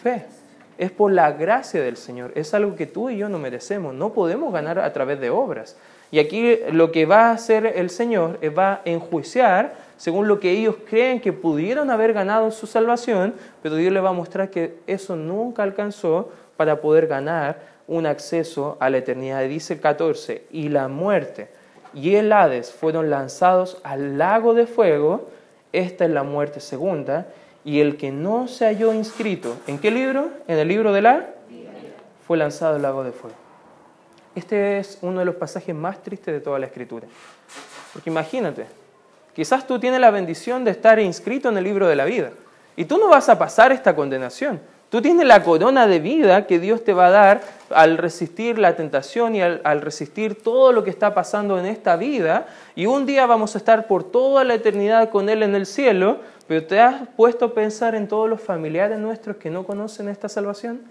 fe, 0.03 0.25
es 0.79 0.93
por 0.93 1.13
la 1.13 1.33
gracia 1.33 1.83
del 1.83 1.97
Señor, 1.97 2.33
es 2.37 2.55
algo 2.55 2.77
que 2.77 2.87
tú 2.87 3.11
y 3.11 3.19
yo 3.19 3.29
no 3.29 3.39
merecemos, 3.39 3.93
no 3.93 4.13
podemos 4.13 4.53
ganar 4.53 4.79
a 4.79 4.93
través 4.93 5.21
de 5.21 5.31
obras. 5.31 5.77
Y 6.13 6.21
aquí 6.21 6.59
lo 6.73 6.91
que 6.93 7.07
va 7.07 7.29
a 7.29 7.33
hacer 7.33 7.67
el 7.67 7.91
Señor 7.91 8.39
es 8.41 8.57
va 8.57 8.75
a 8.75 8.81
enjuiciar 8.85 9.90
según 10.01 10.29
lo 10.29 10.41
que 10.41 10.51
ellos 10.51 10.77
creen 10.89 11.21
que 11.21 11.35
pudieron 11.35 11.91
haber 11.91 12.15
ganado 12.15 12.51
su 12.53 12.67
salvación, 12.67 13.35
pero 13.63 13.77
Dios 13.77 13.93
le 13.93 14.01
va 14.01 14.09
a 14.09 14.15
mostrar 14.15 14.49
que 14.49 14.79
eso 14.87 15.15
nunca 15.15 15.63
alcanzó 15.63 16.31
para 16.57 16.81
poder 16.81 17.07
ganar 17.07 17.61
un 17.87 18.07
acceso 18.07 18.79
a 18.81 18.89
la 18.89 18.97
eternidad. 18.97 19.43
Dice 19.47 19.75
el 19.75 19.81
14, 19.81 20.47
y 20.53 20.71
la 20.71 20.89
muerte 20.89 21.51
y 21.93 22.15
el 22.15 22.33
Hades 22.33 22.73
fueron 22.73 23.11
lanzados 23.11 23.77
al 23.83 24.17
lago 24.17 24.55
de 24.55 24.67
fuego, 24.67 25.29
esta 25.71 26.07
es 26.07 26.11
la 26.11 26.23
muerte 26.23 26.61
segunda, 26.61 27.27
y 27.63 27.81
el 27.81 27.99
que 27.99 28.11
no 28.11 28.49
se 28.49 28.65
halló 28.65 28.95
inscrito, 28.95 29.59
¿en 29.67 29.79
qué 29.79 29.91
libro? 29.91 30.31
En 30.49 30.57
el 30.57 30.69
libro 30.69 30.95
de 30.95 31.03
la... 31.03 31.27
Fue 32.27 32.39
lanzado 32.39 32.77
al 32.77 32.83
lago 32.83 33.05
de 33.05 33.13
fuego. 33.13 33.37
Este 34.35 34.79
es 34.79 34.97
uno 35.03 35.19
de 35.19 35.27
los 35.27 35.35
pasajes 35.35 35.75
más 35.75 36.03
tristes 36.03 36.33
de 36.33 36.41
toda 36.41 36.59
la 36.59 36.65
escritura. 36.65 37.07
Porque 37.93 38.09
imagínate, 38.09 38.80
quizás 39.41 39.67
tú 39.67 39.79
tienes 39.79 40.01
la 40.01 40.11
bendición 40.11 40.65
de 40.65 40.71
estar 40.71 40.99
inscrito 40.99 41.49
en 41.49 41.57
el 41.57 41.65
libro 41.65 41.89
de 41.89 41.97
la 41.97 42.05
vida 42.05 42.33
y 42.77 42.85
tú 42.85 42.99
no 42.99 43.09
vas 43.09 43.31
a 43.31 43.39
pasar 43.39 43.73
esta 43.73 43.97
condenación. 43.97 44.61
Tú 44.91 45.01
tienes 45.01 45.27
la 45.27 45.43
corona 45.43 45.87
de 45.87 45.99
vida 45.99 46.47
que 46.47 46.59
Dios 46.59 46.85
te 46.85 46.93
va 46.93 47.07
a 47.07 47.11
dar 47.11 47.41
al 47.71 47.97
resistir 47.97 48.59
la 48.59 48.77
tentación 48.77 49.35
y 49.35 49.41
al, 49.41 49.81
resistir 49.81 50.43
todo 50.43 50.73
lo 50.73 50.85
que 50.85 50.91
está 50.91 51.15
pasando 51.15 51.59
en 51.59 51.65
esta 51.65 51.97
vida. 51.97 52.49
Y 52.77 52.85
un 52.85 53.07
día 53.07 53.25
vamos 53.25 53.55
a 53.55 53.59
estar 53.59 53.87
por 53.87 54.05
toda 54.05 54.45
la 54.45 54.53
eternidad 54.53 55.09
con 55.09 55.31
Él 55.31 55.43
en 55.43 55.55
el 55.55 55.65
cielo. 55.65 56.19
Pero 56.47 56.67
¿te 56.67 56.79
has 56.79 57.09
puesto 57.17 57.47
a 57.47 57.55
pensar 57.55 57.95
en 57.95 58.09
todos 58.09 58.29
los 58.29 58.43
familiares 58.43 58.99
nuestros 58.99 59.37
que 59.37 59.49
no 59.49 59.65
conocen 59.65 60.11
esta 60.11 60.29
salvación? 60.29 60.83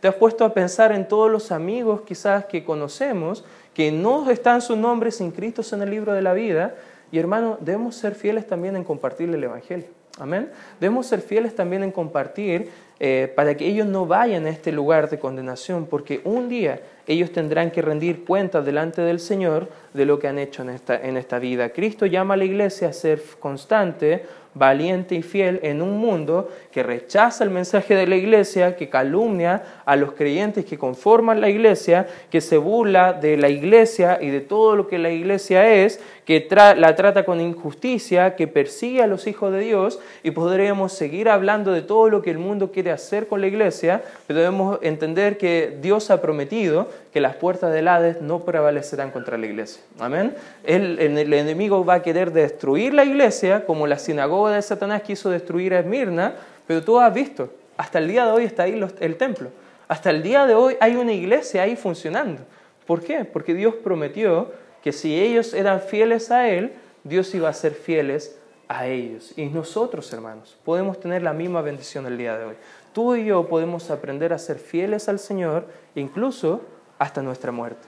¿Te 0.00 0.08
has 0.08 0.14
puesto 0.14 0.46
a 0.46 0.54
pensar 0.54 0.92
en 0.92 1.06
todos 1.06 1.30
los 1.30 1.52
amigos 1.52 2.00
quizás 2.06 2.46
que 2.46 2.64
conocemos 2.64 3.44
que 3.74 3.92
no 3.92 4.30
están 4.30 4.62
sus 4.62 4.78
nombres 4.78 5.20
inscritos 5.20 5.74
en 5.74 5.82
el 5.82 5.90
libro 5.90 6.14
de 6.14 6.22
la 6.22 6.32
vida? 6.32 6.74
Y 7.10 7.18
hermano, 7.18 7.58
debemos 7.60 7.96
ser 7.96 8.14
fieles 8.14 8.46
también 8.46 8.76
en 8.76 8.84
compartirle 8.84 9.36
el 9.36 9.44
Evangelio. 9.44 9.86
Amén. 10.18 10.50
Debemos 10.80 11.06
ser 11.06 11.20
fieles 11.20 11.54
también 11.54 11.82
en 11.82 11.92
compartir 11.92 12.70
eh, 12.98 13.32
para 13.36 13.56
que 13.56 13.66
ellos 13.66 13.86
no 13.86 14.06
vayan 14.06 14.46
a 14.46 14.50
este 14.50 14.72
lugar 14.72 15.08
de 15.08 15.18
condenación, 15.18 15.86
porque 15.86 16.20
un 16.24 16.48
día 16.48 16.80
ellos 17.08 17.32
tendrán 17.32 17.70
que 17.70 17.82
rendir 17.82 18.24
cuentas 18.24 18.64
delante 18.64 19.00
del 19.02 19.18
Señor 19.18 19.68
de 19.94 20.04
lo 20.04 20.18
que 20.18 20.28
han 20.28 20.38
hecho 20.38 20.62
en 20.62 20.68
esta, 20.68 20.94
en 20.96 21.16
esta 21.16 21.38
vida. 21.38 21.70
Cristo 21.70 22.06
llama 22.06 22.34
a 22.34 22.36
la 22.36 22.44
iglesia 22.44 22.88
a 22.88 22.92
ser 22.92 23.20
constante, 23.40 24.26
valiente 24.54 25.14
y 25.14 25.22
fiel 25.22 25.60
en 25.62 25.80
un 25.82 25.98
mundo 25.98 26.48
que 26.72 26.82
rechaza 26.82 27.44
el 27.44 27.50
mensaje 27.50 27.94
de 27.94 28.06
la 28.06 28.16
iglesia, 28.16 28.76
que 28.76 28.88
calumnia 28.88 29.62
a 29.84 29.96
los 29.96 30.12
creyentes 30.12 30.64
que 30.64 30.78
conforman 30.78 31.40
la 31.40 31.48
iglesia, 31.48 32.06
que 32.30 32.40
se 32.40 32.56
burla 32.56 33.12
de 33.12 33.36
la 33.36 33.48
iglesia 33.48 34.18
y 34.20 34.28
de 34.28 34.40
todo 34.40 34.76
lo 34.76 34.88
que 34.88 34.98
la 34.98 35.10
iglesia 35.10 35.72
es, 35.72 36.00
que 36.24 36.46
la 36.50 36.94
trata 36.94 37.24
con 37.24 37.40
injusticia, 37.40 38.36
que 38.36 38.48
persigue 38.48 39.02
a 39.02 39.06
los 39.06 39.26
hijos 39.26 39.52
de 39.52 39.60
Dios 39.60 40.00
y 40.22 40.32
podríamos 40.32 40.92
seguir 40.92 41.28
hablando 41.28 41.72
de 41.72 41.82
todo 41.82 42.10
lo 42.10 42.20
que 42.20 42.30
el 42.30 42.38
mundo 42.38 42.70
quiere 42.72 42.90
hacer 42.90 43.28
con 43.28 43.40
la 43.40 43.46
iglesia, 43.46 44.02
pero 44.26 44.40
debemos 44.40 44.78
entender 44.82 45.38
que 45.38 45.78
Dios 45.80 46.10
ha 46.10 46.20
prometido 46.20 46.88
que 47.12 47.20
las 47.20 47.36
puertas 47.36 47.72
del 47.72 47.88
Hades 47.88 48.20
no 48.20 48.44
prevalecerán 48.44 49.10
contra 49.10 49.38
la 49.38 49.46
iglesia. 49.46 49.82
Amén. 49.98 50.34
El, 50.64 50.98
el 50.98 51.32
enemigo 51.32 51.84
va 51.84 51.94
a 51.94 52.02
querer 52.02 52.32
destruir 52.32 52.94
la 52.94 53.04
iglesia 53.04 53.64
como 53.64 53.86
la 53.86 53.98
sinagoga 53.98 54.52
de 54.52 54.62
Satanás 54.62 55.02
quiso 55.02 55.30
destruir 55.30 55.74
a 55.74 55.80
Esmirna, 55.80 56.34
pero 56.66 56.82
tú 56.82 56.98
has 56.98 57.12
visto, 57.12 57.52
hasta 57.76 57.98
el 57.98 58.08
día 58.08 58.26
de 58.26 58.32
hoy 58.32 58.44
está 58.44 58.64
ahí 58.64 58.80
el 59.00 59.16
templo. 59.16 59.50
Hasta 59.88 60.10
el 60.10 60.22
día 60.22 60.46
de 60.46 60.54
hoy 60.54 60.76
hay 60.80 60.96
una 60.96 61.12
iglesia 61.12 61.62
ahí 61.62 61.74
funcionando. 61.74 62.42
¿Por 62.86 63.02
qué? 63.02 63.24
Porque 63.24 63.54
Dios 63.54 63.74
prometió 63.82 64.52
que 64.82 64.92
si 64.92 65.18
ellos 65.18 65.54
eran 65.54 65.80
fieles 65.80 66.30
a 66.30 66.48
Él, 66.48 66.72
Dios 67.04 67.34
iba 67.34 67.48
a 67.48 67.52
ser 67.52 67.72
fieles 67.72 68.38
a 68.68 68.86
ellos. 68.86 69.32
Y 69.36 69.46
nosotros, 69.46 70.12
hermanos, 70.12 70.56
podemos 70.64 71.00
tener 71.00 71.22
la 71.22 71.32
misma 71.32 71.62
bendición 71.62 72.06
el 72.06 72.18
día 72.18 72.38
de 72.38 72.44
hoy. 72.44 72.54
Tú 72.92 73.16
y 73.16 73.24
yo 73.24 73.48
podemos 73.48 73.90
aprender 73.90 74.32
a 74.32 74.38
ser 74.38 74.58
fieles 74.58 75.08
al 75.08 75.18
Señor, 75.18 75.66
incluso 75.94 76.62
hasta 76.98 77.22
nuestra 77.22 77.52
muerte. 77.52 77.86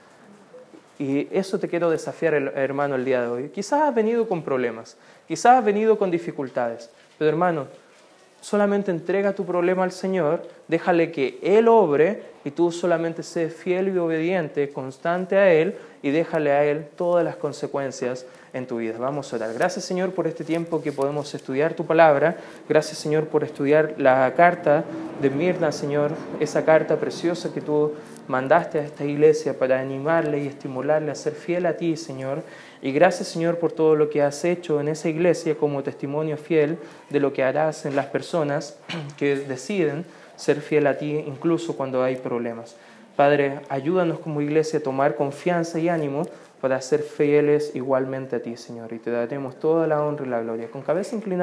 Y 0.99 1.27
eso 1.31 1.59
te 1.59 1.67
quiero 1.67 1.89
desafiar, 1.89 2.33
hermano, 2.33 2.95
el 2.95 3.05
día 3.05 3.21
de 3.21 3.27
hoy. 3.27 3.49
Quizás 3.49 3.81
has 3.81 3.95
venido 3.95 4.27
con 4.27 4.43
problemas, 4.43 4.97
quizás 5.27 5.57
has 5.57 5.65
venido 5.65 5.97
con 5.97 6.11
dificultades, 6.11 6.91
pero 7.17 7.29
hermano, 7.29 7.65
solamente 8.41 8.91
entrega 8.91 9.33
tu 9.33 9.45
problema 9.45 9.83
al 9.83 9.91
Señor, 9.91 10.47
déjale 10.67 11.11
que 11.11 11.39
Él 11.41 11.67
obre 11.67 12.23
y 12.43 12.51
tú 12.51 12.71
solamente 12.71 13.23
sé 13.23 13.49
fiel 13.49 13.89
y 13.89 13.97
obediente, 13.97 14.69
constante 14.69 15.37
a 15.37 15.51
Él 15.51 15.75
y 16.01 16.09
déjale 16.09 16.51
a 16.51 16.65
Él 16.65 16.87
todas 16.95 17.23
las 17.23 17.35
consecuencias 17.35 18.25
en 18.53 18.67
tu 18.67 18.77
vida. 18.77 18.95
Vamos 18.97 19.31
a 19.31 19.35
orar. 19.37 19.53
Gracias 19.53 19.85
Señor 19.85 20.11
por 20.11 20.27
este 20.27 20.43
tiempo 20.43 20.81
que 20.81 20.91
podemos 20.91 21.33
estudiar 21.33 21.73
tu 21.73 21.85
palabra. 21.85 22.37
Gracias 22.67 22.97
Señor 22.97 23.25
por 23.25 23.43
estudiar 23.43 23.95
la 23.97 24.33
carta 24.35 24.83
de 25.21 25.29
Mirna, 25.29 25.71
Señor, 25.71 26.11
esa 26.39 26.65
carta 26.65 26.97
preciosa 26.97 27.53
que 27.53 27.61
tú 27.61 27.93
mandaste 28.27 28.79
a 28.79 28.83
esta 28.83 29.05
iglesia 29.05 29.57
para 29.57 29.79
animarle 29.79 30.43
y 30.43 30.47
estimularle 30.47 31.11
a 31.11 31.15
ser 31.15 31.33
fiel 31.33 31.65
a 31.65 31.77
ti, 31.77 31.97
Señor. 31.97 32.43
Y 32.81 32.91
gracias, 32.91 33.27
Señor, 33.27 33.57
por 33.57 33.71
todo 33.71 33.95
lo 33.95 34.09
que 34.09 34.21
has 34.21 34.43
hecho 34.45 34.79
en 34.79 34.87
esa 34.87 35.09
iglesia 35.09 35.55
como 35.55 35.83
testimonio 35.83 36.37
fiel 36.37 36.77
de 37.09 37.19
lo 37.19 37.33
que 37.33 37.43
harás 37.43 37.85
en 37.85 37.95
las 37.95 38.07
personas 38.07 38.77
que 39.17 39.35
deciden 39.35 40.05
ser 40.35 40.61
fiel 40.61 40.87
a 40.87 40.97
ti 40.97 41.23
incluso 41.27 41.77
cuando 41.77 42.03
hay 42.03 42.15
problemas. 42.15 42.75
Padre, 43.15 43.59
ayúdanos 43.69 44.19
como 44.19 44.41
iglesia 44.41 44.79
a 44.79 44.83
tomar 44.83 45.15
confianza 45.15 45.79
y 45.79 45.89
ánimo 45.89 46.23
para 46.61 46.79
ser 46.81 47.01
fieles 47.01 47.75
igualmente 47.75 48.35
a 48.35 48.41
ti, 48.41 48.55
Señor. 48.55 48.93
Y 48.93 48.99
te 48.99 49.11
daremos 49.11 49.59
toda 49.59 49.87
la 49.87 50.03
honra 50.03 50.25
y 50.25 50.29
la 50.29 50.41
gloria. 50.41 50.69
Con 50.69 50.81
cabeza 50.81 51.15
inclinada. 51.15 51.39